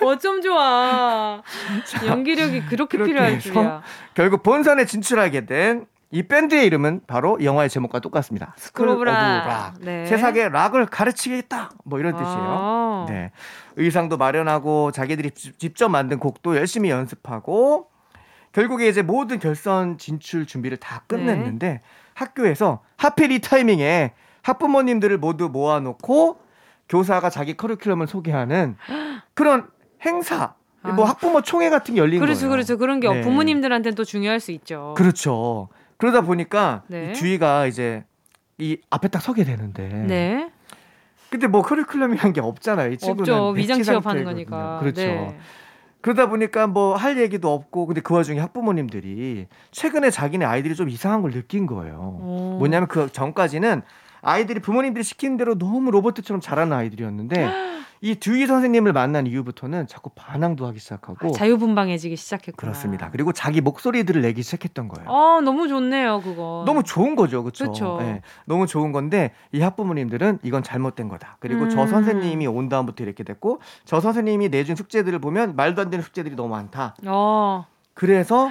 [0.04, 1.42] 어쩜 좋아.
[2.06, 3.82] 연기력이 그렇게 필요할 줄이야.
[4.12, 8.54] 결국 본선에 진출하게 된 이 밴드의 이름은 바로 영화의 제목과 똑같습니다.
[8.56, 9.48] 스쿨 오브 락.
[9.48, 9.74] 락.
[9.80, 10.06] 네.
[10.06, 11.70] 세상에 락을 가르치겠다.
[11.84, 12.30] 뭐 이런 뜻이에요.
[12.30, 13.06] 아.
[13.08, 13.32] 네.
[13.74, 17.88] 의상도 마련하고 자기들이 지- 직접 만든 곡도 열심히 연습하고
[18.52, 21.80] 결국에 이제 모든 결선 진출 준비를 다 끝냈는데
[22.14, 26.40] 학교에서 하필 이 타이밍에 학부모님들을 모두 모아놓고
[26.88, 28.76] 교사가 자기 커리큘럼을 소개하는
[29.34, 29.68] 그런
[30.04, 30.92] 행사, 아.
[30.92, 32.50] 뭐 학부모 총회 같은 게 열린 그렇죠, 거예요.
[32.50, 32.76] 그렇죠.
[32.76, 33.20] 그런 게 네.
[33.22, 34.94] 부모님들한테는 또 중요할 수 있죠.
[34.96, 35.68] 그렇죠.
[35.96, 37.10] 그러다 보니까 네.
[37.10, 38.04] 이 주희가 이제
[38.58, 40.50] 이 앞에 딱 서게 되는데 네.
[41.30, 42.92] 근데 뭐 커리큘럼이란 게 없잖아요.
[42.92, 43.58] 이 친구는 없죠.
[43.58, 44.24] 위장 취업하는.
[44.24, 44.78] 거니까.
[44.80, 45.00] 그렇죠.
[45.00, 45.38] 네.
[46.04, 51.22] 그러다 보니까 뭐 할 얘기도 없고 근데 그 와중에 학부모님들이 최근에 자기네 아이들이 좀 이상한
[51.22, 52.18] 걸 느낀 거예요.
[52.20, 52.56] 오.
[52.58, 53.80] 뭐냐면 그 전까지는
[54.20, 57.48] 아이들이 부모님들이 시키는 대로 너무 로봇처럼 잘하는 아이들이었는데
[58.00, 62.56] 이 듀이 선생님을 만난 이후부터는 자꾸 반항도 하기 시작하고 자유분방해지기 시작했구나.
[62.56, 63.10] 그렇습니다.
[63.10, 65.08] 그리고 자기 목소리들을 내기 시작했던 거예요.
[65.08, 66.64] 어, 너무 좋네요, 그거.
[66.66, 67.70] 너무 좋은 거죠, 그렇죠?
[67.70, 67.98] 그쵸.
[68.44, 71.36] 너무 좋은 건데 이 학부모님들은 이건 잘못된 거다.
[71.40, 71.86] 그리고 저 음.
[71.88, 76.50] 선생님이 온 다음부터 이렇게 됐고 저 선생님이 내준 숙제들을 보면 말도 안 되는 숙제들이 너무
[76.50, 76.94] 많다.
[77.06, 77.66] 어.
[77.94, 78.50] 그래서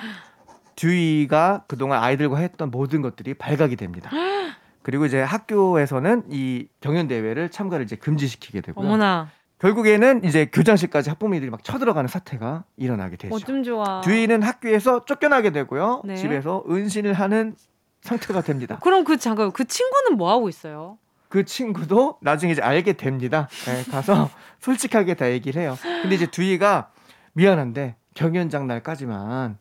[0.75, 4.09] 듀이가 그동안 아이들과 했던 모든 것들이 발각이 됩니다.
[4.83, 8.85] 그리고 이제 학교에서는 이 경연 대회를 참가를 이제 금지시키게 되고요.
[8.85, 9.29] 어머나.
[9.59, 13.33] 결국에는 이제 교장실까지 학부모님들이 막 쳐들어가는 사태가 일어나게 되죠.
[13.33, 14.01] 어쩜 좋아.
[14.01, 16.01] 듀이는 학교에서 쫓겨나게 되고요.
[16.03, 16.15] 네.
[16.17, 17.55] 집에서 은신을 하는
[18.01, 18.77] 상태가 됩니다.
[18.83, 20.97] 그럼 그 잠깐 그 친구는 뭐 하고 있어요?
[21.29, 23.47] 그 친구도 나중에 이제 알게 됩니다.
[23.65, 25.77] 네, 가서 솔직하게 다 얘기를 해요.
[26.01, 26.91] 근데 이제 듀이가
[27.31, 29.57] 미안한데 경연장 날까지만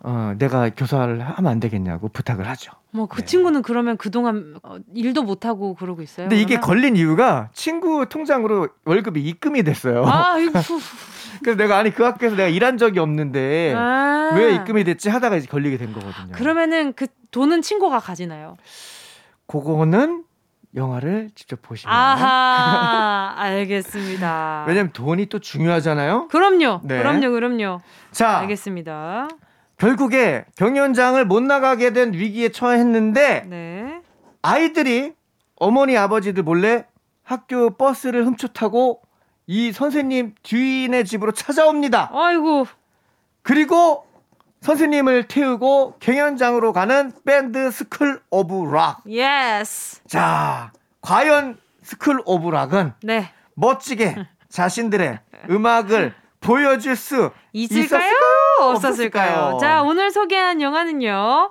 [0.00, 2.72] 어, 내가 교사를 하면 안 되겠냐고 부탁을 하죠.
[2.90, 3.24] 뭐그 네.
[3.24, 6.28] 친구는 그러면 그동안 어, 일도 못 하고 그러고 있어요.
[6.28, 6.66] 근데 이게 그러면?
[6.66, 10.04] 걸린 이유가 친구 통장으로 월급이 입금이 됐어요.
[10.06, 10.34] 아,
[11.42, 14.32] 그래서 내가 아니 그 학교에서 내가 일한 적이 없는데 아.
[14.36, 16.32] 왜 입금이 됐지 하다가 이제 걸리게 된 거거든요.
[16.32, 18.56] 그러면은 그 돈은 친구가 가지나요?
[19.46, 20.23] 그거는
[20.74, 24.64] 영화를 직접 보시면 아하, 알겠습니다.
[24.68, 26.28] 왜냐면 돈이 또 중요하잖아요.
[26.28, 26.98] 그럼요, 네.
[26.98, 27.80] 그럼요, 그럼요.
[28.10, 29.28] 자, 알겠습니다.
[29.76, 34.00] 결국에 경연장을 못 나가게 된 위기에 처했는데 네.
[34.42, 35.12] 아이들이
[35.56, 36.86] 어머니 아버지들 몰래
[37.22, 39.02] 학교 버스를 훔쳐 타고
[39.46, 42.10] 이 선생님 듀이의 집으로 찾아옵니다.
[42.12, 42.66] 아이고,
[43.42, 44.06] 그리고
[44.64, 49.02] 선생님을 태우고 경연장으로 가는 밴드 스쿨 오브 락.
[49.06, 50.02] Yes.
[50.06, 50.72] 자,
[51.02, 53.30] 과연 스쿨 오브 락은 네.
[53.56, 57.84] 멋지게 자신들의 음악을 보여줄 수 있을까요?
[57.84, 58.14] 있었을까요?
[58.70, 59.58] 없었을까요?
[59.60, 61.50] 자, 오늘 소개한 영화는요.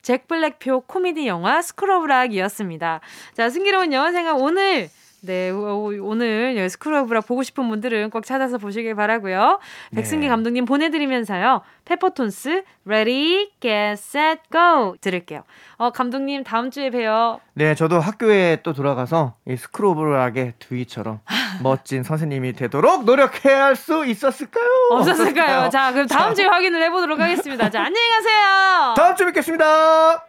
[0.00, 3.00] 잭 블랙표 코미디 영화 스쿨 오브 락이었습니다.
[3.34, 4.88] 자, 승기로운 영화 생활 오늘
[5.24, 9.58] 네, 오- 오늘 예, 스쿨 오브 락 보고 싶은 분들은 꼭 찾아서 보시길 바라고요.
[9.90, 9.96] 네.
[9.96, 11.62] 백승기 감독님 보내드리면서요.
[11.86, 15.42] 페퍼톤스 Ready, Get, Set, Go 들을게요.
[15.76, 17.40] 어, 감독님 다음 주에 봬요.
[17.54, 21.20] 네, 저도 학교에 또 돌아가서 이 School of Rock의 두이처럼
[21.62, 24.64] 멋진 선생님이 되도록 노력해야 할 수 있었을까요?
[24.92, 25.68] 없었을까요?
[25.70, 27.70] 자, 그럼 다음 주에 확인을 해보도록 하겠습니다.
[27.70, 28.94] 자, 안녕히 가세요.
[28.96, 30.24] 다음 주에 뵙겠습니다.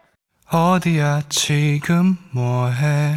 [0.50, 3.16] 어디야 지금 뭐해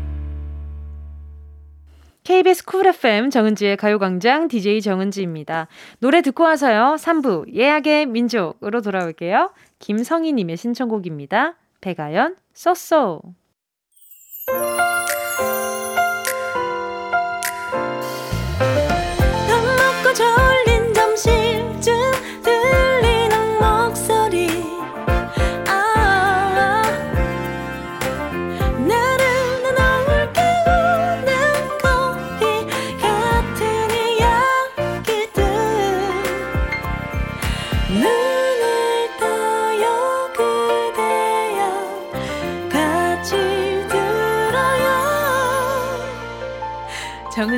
[2.23, 5.67] KBS 쿨 FM 정은지의 가요광장 DJ 정은지입니다.
[5.99, 6.95] 노래 듣고 와서요.
[6.99, 9.51] 3부 예약의 민족으로 돌아올게요.
[9.79, 11.55] 김성희님의 신청곡입니다.
[11.81, 13.40] 배가연 쏘쏘 밥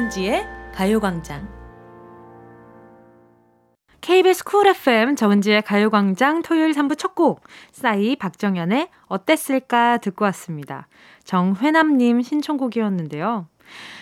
[0.04, 1.48] 정은지의 가요광장
[4.02, 10.88] KBS 쿨 FM 정은지의 가요광장 토요일 3부 첫 곡 싸이 박정현의 어땠을까 듣고 왔습니다.
[11.24, 13.48] 정회남님 신청곡이었는데요.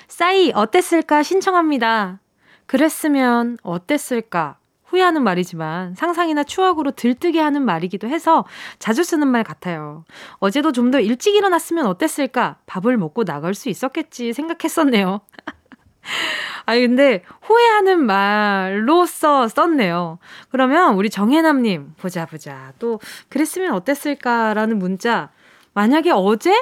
[0.07, 2.19] 싸이 어땠을까 신청합니다.
[2.65, 8.45] 그랬으면 어땠을까 후회하는 말이지만 상상이나 추억으로 들뜨게 하는 말이기도 해서
[8.79, 10.05] 자주 쓰는 말 같아요.
[10.39, 15.21] 어제도 좀 더 일찍 일어났으면 어땠을까 밥을 먹고 나갈 수 있었겠지 생각했었네요.
[16.65, 20.19] 아니 근데 후회하는 말로써 썼네요.
[20.49, 25.29] 그러면 우리 정혜남님 보자 보자 또 그랬으면 어땠을까라는 문자
[25.73, 26.53] 만약에 어제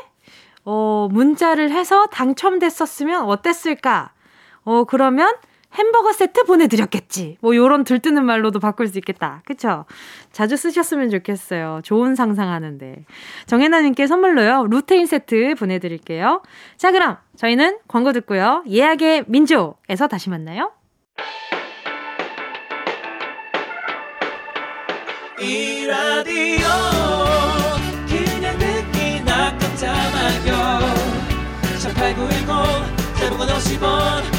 [0.66, 4.14] 어, 문자를 해서 당첨됐었으면 어땠을까?
[4.64, 5.34] 어, 그러면
[5.74, 7.38] 햄버거 세트 보내드렸겠지.
[7.42, 9.42] 뭐, 요런 들뜨는 말로도 바꿀 수 있겠다.
[9.46, 9.86] 그쵸?
[10.32, 11.82] 자주 쓰셨으면 좋겠어요.
[11.84, 13.06] 좋은 상상하는데.
[13.46, 16.42] 정혜나님께 선물로요, 루테인 세트 보내드릴게요.
[16.78, 18.64] 자, 그럼 저희는 광고 듣고요.
[18.68, 20.72] 예약의 민족에서 다시 만나요.
[25.42, 26.68] 이 라디오
[28.08, 30.80] 그냥 듣기나 깜짝마요
[31.80, 34.39] 18910 대목원 50원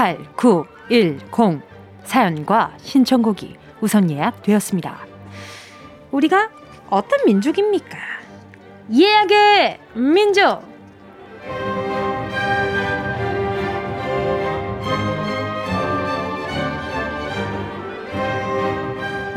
[0.00, 1.60] 8910
[2.04, 5.06] 사연과 신청곡이 우선 예약되었습니다.
[6.10, 6.50] 우리가
[6.88, 7.98] 어떤 민족입니까?
[8.90, 10.62] 예약의 민족!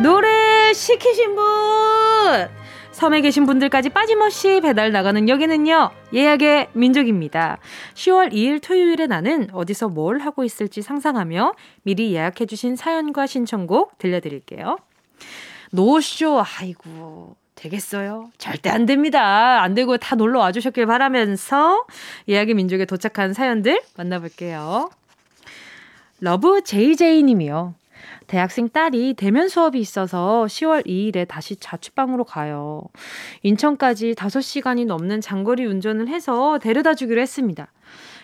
[0.01, 2.62] 노래 시키신 분!
[2.93, 7.57] 섬에 계신 분들까지 빠짐없이 배달 나가는 여기는요, 예약의 민족입니다.
[7.95, 14.77] 10월 2일 토요일에 나는 어디서 뭘 하고 있을지 상상하며 미리 예약해 주신 사연과 신청곡 들려드릴게요.
[15.71, 17.35] 노쇼, 아이고.
[17.55, 18.29] 되겠어요?
[18.37, 19.61] 절대 안 됩니다.
[19.61, 21.85] 안 되고 다 놀러 와 주셨길 바라면서
[22.27, 24.89] 예약의 민족에 도착한 사연들 만나볼게요.
[26.19, 27.73] 러브 JJ 님이요.
[28.33, 32.81] 대학생 딸이 대면 수업이 있어서 10월 2일에 다시 자취방으로 가요.
[33.43, 37.71] 인천까지 5시간이 넘는 장거리 운전을 해서 데려다 주기로 했습니다.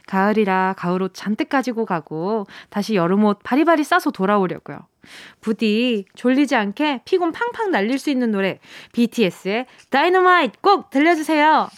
[0.08, 4.80] 가을이라 가을옷 잔뜩 가지고 가고 다시 여름옷 바리바리 싸서 돌아오려고요.
[5.42, 8.58] 부디 졸리지 않게 피곤 팡팡 날릴 수 있는 노래
[8.94, 11.70] BTS의 다이너마이트 꼭 들려주세요.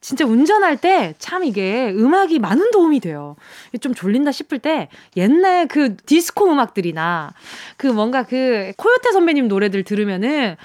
[0.00, 3.36] 진짜 운전할 때 참 이게 음악이 많은 도움이 돼요.
[3.80, 7.32] 좀 졸린다 싶을 때 옛날 그 디스코 음악들이나
[7.76, 10.56] 그 뭔가 그 코요태 선배님 노래들 들으면은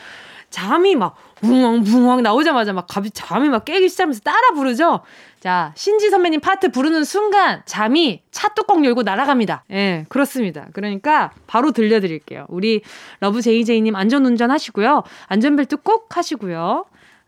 [0.50, 5.02] 잠이 막 붕엉붕엉 나오자마자 막 갑자기 잠이 막 깨기 시작하면서 따라 부르죠.
[5.40, 9.66] 자, 신지 선배님 파트 부르는 순간 잠이 차 뚜껑 열고 날아갑니다.
[9.72, 10.68] 예, 그렇습니다.
[10.74, 12.46] 그러니까 바로 들려드릴게요.
[12.50, 12.82] 우리
[13.20, 15.04] 러브 제이제이님 안전 운전 하시고요.
[15.28, 16.86] 안전벨트 꼭 하시고요.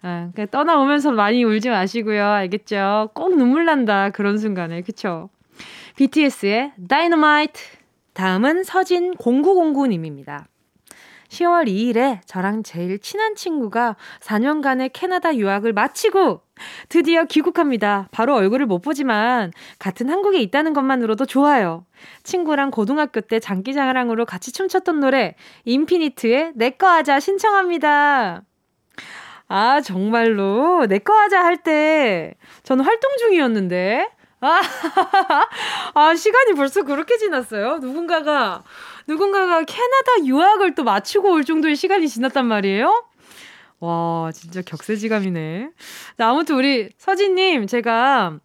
[0.07, 2.23] 아, 그러니까 떠나오면서 많이 울지 마시고요.
[2.23, 3.09] 알겠죠?
[3.15, 4.11] 꼭 눈물 난다.
[4.11, 4.83] 그런 순간에.
[4.83, 5.29] 그쵸?
[5.95, 7.59] BTS의 다이너마이트.
[8.13, 10.45] 다음은 서진 0909님입니다.
[11.29, 16.41] 10월 2일에 저랑 제일 친한 친구가 4년간의 캐나다 유학을 마치고
[16.87, 18.07] 드디어 귀국합니다.
[18.11, 21.83] 바로 얼굴을 못 보지만 같은 한국에 있다는 것만으로도 좋아요.
[22.21, 25.33] 친구랑 고등학교 때 장기자랑으로 같이 춤췄던 노래
[25.65, 28.43] 인피니트의 내꺼 하자 신청합니다.
[29.47, 30.85] 아, 정말로.
[30.87, 34.09] 내 거 하자 할 때, 저는 활동 중이었는데.
[34.41, 34.61] 아,
[35.93, 37.77] 아, 시간이 벌써 그렇게 지났어요?
[37.79, 38.63] 누군가가,
[39.07, 43.05] 누군가가 캐나다 유학을 또 마치고 올 정도의 시간이 지났단 말이에요?
[43.79, 45.69] 와, 진짜 격세지감이네.
[46.17, 48.39] 자, 아무튼 우리 서진님, 제가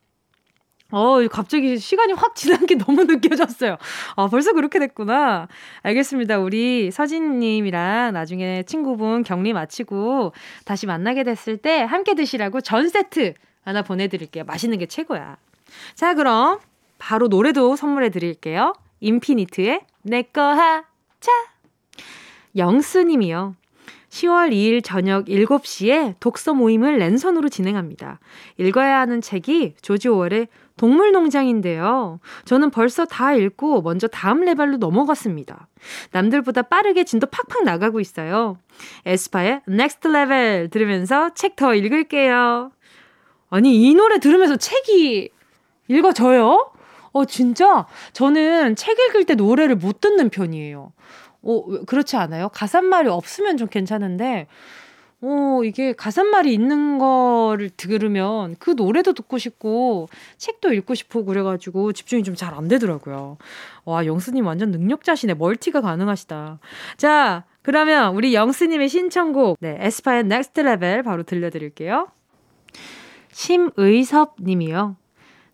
[0.91, 3.77] 어, 갑자기 시간이 확 지난 게 너무 느껴졌어요.
[4.17, 5.49] 아, 벌써 그렇게 됐구나.
[5.83, 6.39] 알겠습니다.
[6.39, 10.33] 우리 서진님이랑 나중에 친구분 격리 마치고
[10.65, 14.45] 다시 만나게 됐을 때 함께 드시라고 전 세트 하나 보내드릴게요.
[14.45, 15.37] 맛있는 게 최고야.
[15.95, 16.59] 자, 그럼
[16.99, 18.75] 바로 노래도 선물해 드릴게요.
[19.01, 21.31] 인피니트의 내꺼 하자.
[22.57, 23.55] 영수님이요.
[24.11, 28.19] 10월 2일 저녁 7시에 독서 모임을 랜선으로 진행합니다.
[28.59, 30.49] 읽어야 하는 책이 조지 오월의
[30.81, 32.21] 동물농장인데요.
[32.47, 35.69] 저는 벌써 다 읽고 먼저 다음 레벨로 넘어갔습니다.
[36.13, 38.57] 남들보다 빠르게 진도 팍팍 나가고 있어요.
[39.05, 42.73] 에스파의 Next Level 들으면서 책 더 읽을게요.
[43.51, 45.29] 아니, 이 노래 들으면서 책이
[45.89, 46.73] 읽어져요?
[47.13, 47.87] 어, 진짜?
[48.15, 50.93] 저는 책 읽을 때 노래를 못 듣는 편이에요.
[51.43, 52.49] 어, 그렇지 않아요?
[52.49, 54.47] 가사말이 없으면 좀 괜찮은데,
[55.23, 60.09] 어, 이게 가사말이 있는 거를 들으면 그 노래도 듣고 싶고,
[60.39, 63.37] 책도 읽고 싶고, 그래가지고 집중이 좀 잘 안 되더라고요.
[63.85, 65.35] 와, 영수님 완전 능력자시네.
[65.35, 66.59] 멀티가 가능하시다.
[66.97, 72.09] 자, 그러면 우리 영수님의 신청곡, 네, 에스파의 Next Level 바로 들려드릴게요.
[73.33, 74.97] 심의섭 님이요.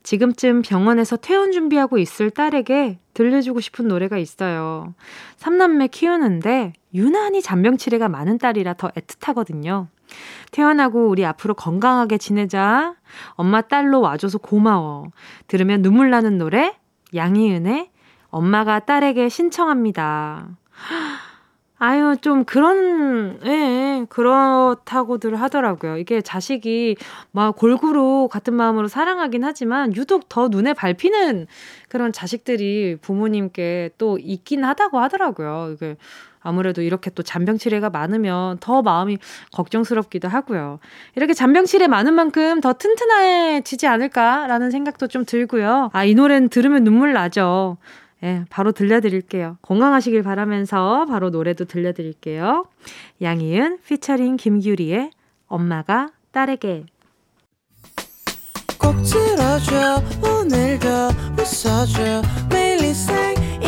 [0.02, 4.94] 지금쯤 병원에서 퇴원 준비하고 있을 딸에게 들려주고 싶은 노래가 있어요.
[5.36, 9.86] 삼남매 키우는데 유난히 잔병 치레가 많은 딸이라 더 애틋하거든요.
[10.50, 12.94] 태어나고 우리 앞으로 건강하게 지내자.
[13.32, 15.10] 엄마 딸로 와줘서 고마워.
[15.46, 16.74] 들으면 눈물 나는 노래
[17.14, 17.90] 양희은의
[18.30, 20.48] 엄마가 딸에게 신청합니다.
[21.78, 25.98] 아유, 좀 그런, 예, 그렇다고들 하더라고요.
[25.98, 26.96] 이게 자식이
[27.32, 31.46] 막 골고루 같은 마음으로 사랑하긴 하지만 유독 더 눈에 밟히는
[31.90, 35.72] 그런 자식들이 부모님께 또 있긴 하다고 하더라고요.
[35.74, 35.96] 이게
[36.46, 39.18] 아무래도 이렇게 또 잔병 치레가 많으면 더 마음이
[39.52, 40.78] 걱정스럽기도 하고요.
[41.16, 45.90] 이렇게 잔병 치레 많은 만큼 더 튼튼해지지 않을까라는 생각도 좀 들고요.
[45.92, 47.78] 아, 이 노래는 들으면 눈물 나죠.
[48.22, 49.58] 예, 바로 들려드릴게요.
[49.62, 52.66] 건강하시길 바라면서 바로 노래도 들려드릴게요.
[53.20, 55.10] 양희은 피처링 김규리의
[55.48, 56.86] 엄마가 딸에게
[58.78, 60.88] 꼭 들어줘 오늘도
[61.38, 62.94] 웃어줘 매일 일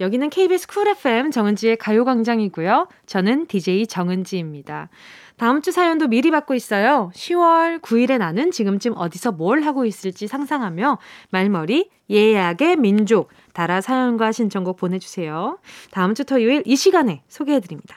[0.00, 2.88] 여기는 KBS 쿨 FM 정은지의 가요광장이고요.
[3.06, 4.88] 저는 DJ 정은지입니다.
[5.36, 7.10] 다음 주 사연도 미리 받고 있어요.
[7.14, 10.98] 10월 9일에 나는 지금쯤 어디서 뭘 하고 있을지 상상하며
[11.30, 15.58] 말머리 예약의 민족 달아 사연과 신청곡 보내주세요.
[15.92, 17.96] 다음 주 토요일 이 시간에 소개해드립니다.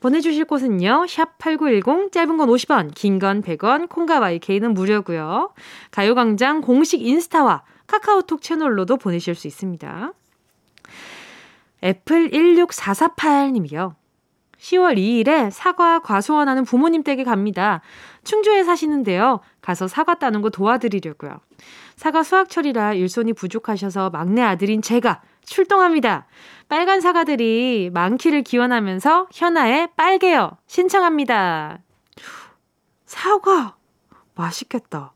[0.00, 1.06] 보내주실 곳은요.
[1.08, 5.52] 샵 8910 짧은 건 50원 긴 건 100원 콩과 YK는 무료고요.
[5.90, 10.12] 가요광장 공식 인스타와 카카오톡 채널로도 보내실 수 있습니다.
[11.82, 13.94] 애플 16448님이요.
[14.58, 17.80] 10월 2일에 사과 과수원하는 부모님 댁에 갑니다.
[18.24, 19.40] 충주에 사시는데요.
[19.62, 21.40] 가서 사과 따는 거 도와드리려고요.
[21.96, 26.26] 사과 수확철이라 일손이 부족하셔서 막내 아들인 제가 출동합니다.
[26.68, 31.78] 빨간 사과들이 많기를 기원하면서 현아의 빨개요 신청합니다.
[33.06, 33.76] 사과
[34.34, 35.12] 맛있겠다.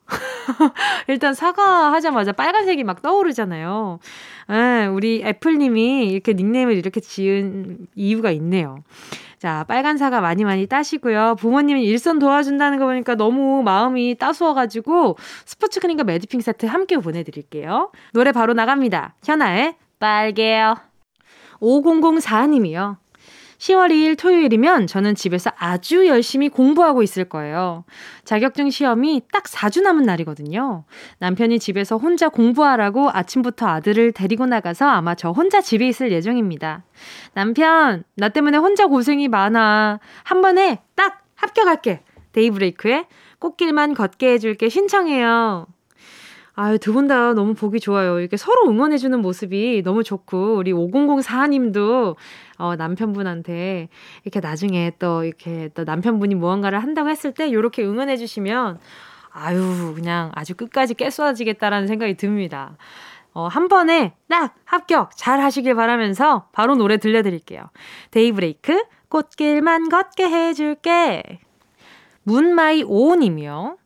[1.09, 3.99] 일단 사과 하자마자 빨간색이 막 떠오르잖아요.
[4.51, 8.83] 에, 우리 애플님이 이렇게 닉네임을 이렇게 지은 이유가 있네요.
[9.39, 11.37] 자, 빨간 사과 많이 많이 따시고요.
[11.39, 17.91] 부모님이 일선 도와준다는 거 보니까 너무 마음이 따스워가지고 스포츠 크림과 매디핑 세트 함께 보내드릴게요.
[18.13, 19.15] 노래 바로 나갑니다.
[19.23, 20.77] 현아의 빨개요.
[21.61, 23.04] 5004님이요.
[23.59, 27.85] 10월 2일 토요일이면 저는 집에서 아주 열심히 공부하고 있을 거예요.
[28.25, 30.85] 자격증 시험이 딱 4주 남은 날이거든요.
[31.19, 36.85] 남편이 집에서 혼자 공부하라고 아침부터 아들을 데리고 나가서 아마 저 혼자 집에 있을 예정입니다.
[37.35, 40.01] 남편, 나 때문에 혼자 고생이 많아.
[40.23, 42.03] 한 번에 딱 합격할게.
[42.33, 43.07] 데이브레이크에
[43.39, 45.67] 꽃길만 걷게 해줄게 신청해요.
[46.57, 48.21] 아유, 두 분 다 너무 보기 좋아요.
[48.21, 52.15] 이렇게 서로 응원해주는 모습이 너무 좋고, 우리 5004님도,
[52.59, 53.89] 어, 남편분한테,
[54.25, 58.79] 이렇게 나중에 또, 이렇게 또 남편분이 무언가를 한다고 했을 때, 이렇게 응원해주시면,
[59.33, 62.77] 아유, 그냥 아주 끝까지 깨쏟아지겠다라는 생각이 듭니다.
[63.33, 67.65] 어, 한 번에 딱 합격 잘 하시길 바라면서 바로 노래 들려드릴게요.
[68.13, 71.41] 데이브레이크, 꽃길만 걷게 해줄게.
[72.23, 73.77] 문마이 오님이요.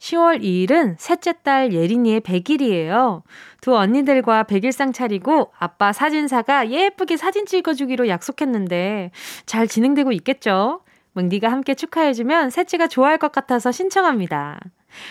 [0.00, 3.22] 10월 2일은 셋째 딸 예린이의 100일이에요.
[3.60, 9.10] 두 언니들과 100일상 차리고 아빠 사진사가 예쁘게 사진 찍어주기로 약속했는데
[9.44, 10.80] 잘 진행되고 있겠죠?
[11.12, 14.60] 뭉디가 함께 축하해주면 셋째가 좋아할 것 같아서 신청합니다.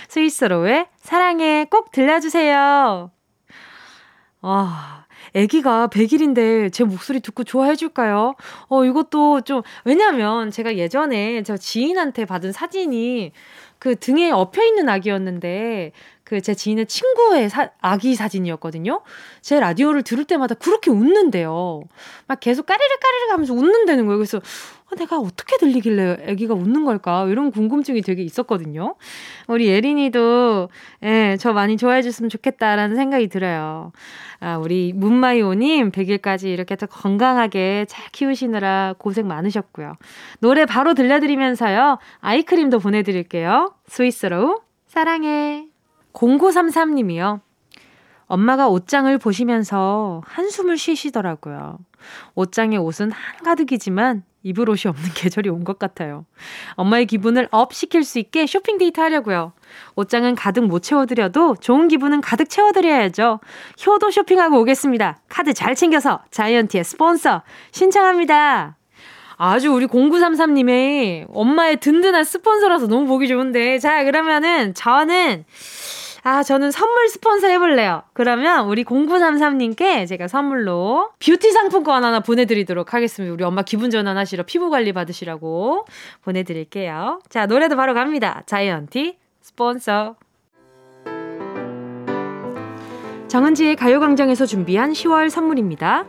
[0.08, 3.12] 스위스로의 사랑해 꼭 들려주세요.
[4.42, 8.36] 아, 아기가 100일인데 제 목소리 듣고 좋아해 줄까요?
[8.70, 13.34] 어, 이것도 좀, 왜냐면 제가 예전에 저 지인한테 받은 사진이
[13.80, 15.92] 그 등에 엎여 있는 아기였는데
[16.24, 19.02] 그 제 지인의 친구의 사, 아기 사진이었거든요.
[19.42, 21.82] 제 라디오를 들을 때마다 그렇게 웃는데요.
[22.28, 24.18] 막 계속 까리르 까리르 하면서 웃는다는 거예요.
[24.20, 24.40] 그래서
[24.92, 27.26] 어, 내가 어떻게 들리길래 아기가 웃는 걸까?
[27.28, 28.96] 이런 궁금증이 되게 있었거든요.
[29.48, 30.70] 우리 예린이도
[31.04, 33.92] 예, 저 많이 좋아해 줬으면 좋겠다라는 생각이 들어요.
[34.40, 39.96] 아, 우리 문마이오님 100일까지 이렇게 또 건강하게 잘 키우시느라 고생 많으셨고요.
[40.40, 42.00] 노래 바로 들려드리면서요.
[42.22, 43.74] 아이크림도 보내드릴게요.
[43.88, 45.68] 스위스로우 사랑해.
[46.14, 47.42] 0933님이요.
[48.26, 51.80] 엄마가 옷장을 보시면서 한숨을 쉬시더라고요.
[52.36, 56.26] 옷장에 옷은 한가득이지만 입을 옷이 없는 계절이 온 것 같아요.
[56.76, 59.54] 엄마의 기분을 업 시킬 수 있게 쇼핑 데이트 하려고요.
[59.96, 63.40] 옷장은 가득 못 채워드려도 좋은 기분은 가득 채워드려야죠.
[63.86, 65.20] 효도 쇼핑하고 오겠습니다.
[65.28, 68.78] 카드 잘 챙겨서 자이언티의 스폰서 신청합니다.
[69.42, 73.80] 아주 우리 0933님의 엄마의 든든한 스폰서라서 너무 보기 좋은데.
[73.80, 75.46] 자, 그러면은 저는,
[76.24, 78.04] 아, 저는 선물 스폰서 해볼래요.
[78.14, 83.34] 그러면 우리 0933님께 제가 선물로 뷰티 상품권 하나 보내드리도록 하겠습니다.
[83.34, 85.86] 우리 엄마 기분 전환하시러 피부 관리 받으시라고
[86.24, 87.22] 보내드릴게요.
[87.30, 88.44] 자, 노래도 바로 갑니다.
[88.46, 90.16] 자이언티 스폰서.
[93.28, 96.06] 정은지의 가요광장에서 준비한 10월 선물입니다.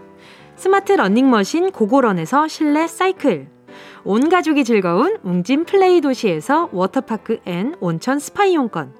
[0.56, 3.48] 스마트 러닝머신 고고런에서 실내 사이클.
[4.04, 8.99] 온 가족이 즐거운 웅진 플레이 도시에서 워터파크 and 온천 스파 이용권.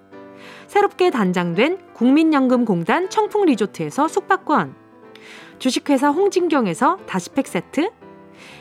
[0.71, 4.73] 새롭게 단장된 국민연금공단 청풍 리조트에서 숙박권.
[5.59, 7.91] 주식회사 홍진경에서 다시팩 세트.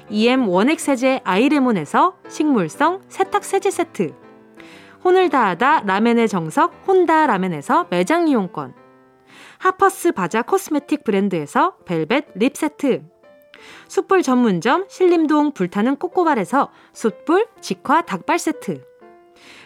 [0.08, 4.12] EM 원액 세제 아이레몬에서 식물성 세탁 세제 세트.
[5.04, 8.74] 혼을 다하다 라멘의 정석 혼다 라멘에서 매장 이용권.
[9.58, 13.04] 하퍼스 바자 코스메틱 브랜드에서 벨벳 립 세트.
[13.86, 18.89] 숯불 전문점 신림동 불타는 꼬꼬발에서 숯불 직화 닭발 세트.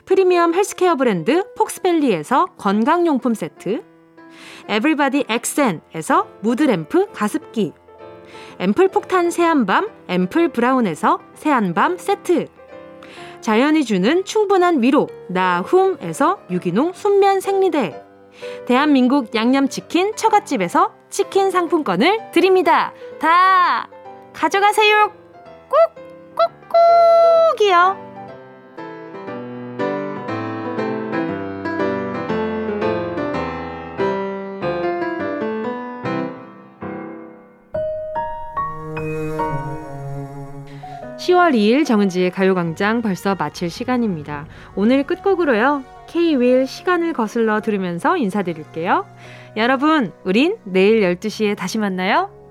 [0.04, 3.82] 프리미엄 헬스케어 브랜드 폭스밸리에서 건강용품 세트.
[4.68, 7.72] 에브리바디 엑센에서 무드램프 가습기.
[8.58, 12.46] 앰플 폭탄 새한밤 앰플 브라운에서 새한밤 세트.
[13.40, 18.02] 자연이 주는 충분한 위로 나훔에서 유기농 순면 생리대.
[18.66, 22.92] 대한민국 양념치킨 처갓집에서 치킨 상품권을 드립니다.
[23.20, 23.88] 다
[24.32, 25.12] 가져가세요.
[25.68, 25.94] 꾹,
[26.36, 26.50] 꾹,
[27.58, 28.13] 꾹이요.
[41.24, 44.46] 10월 2일 정은지의 가요광장 벌써 마칠 시간입니다.
[44.74, 45.82] 오늘 끝곡으로요.
[46.06, 49.06] K-윌 시간을 거슬러 들으면서 인사드릴게요.
[49.56, 52.43] 여러분, 우린 내일 12시에 다시 만나요.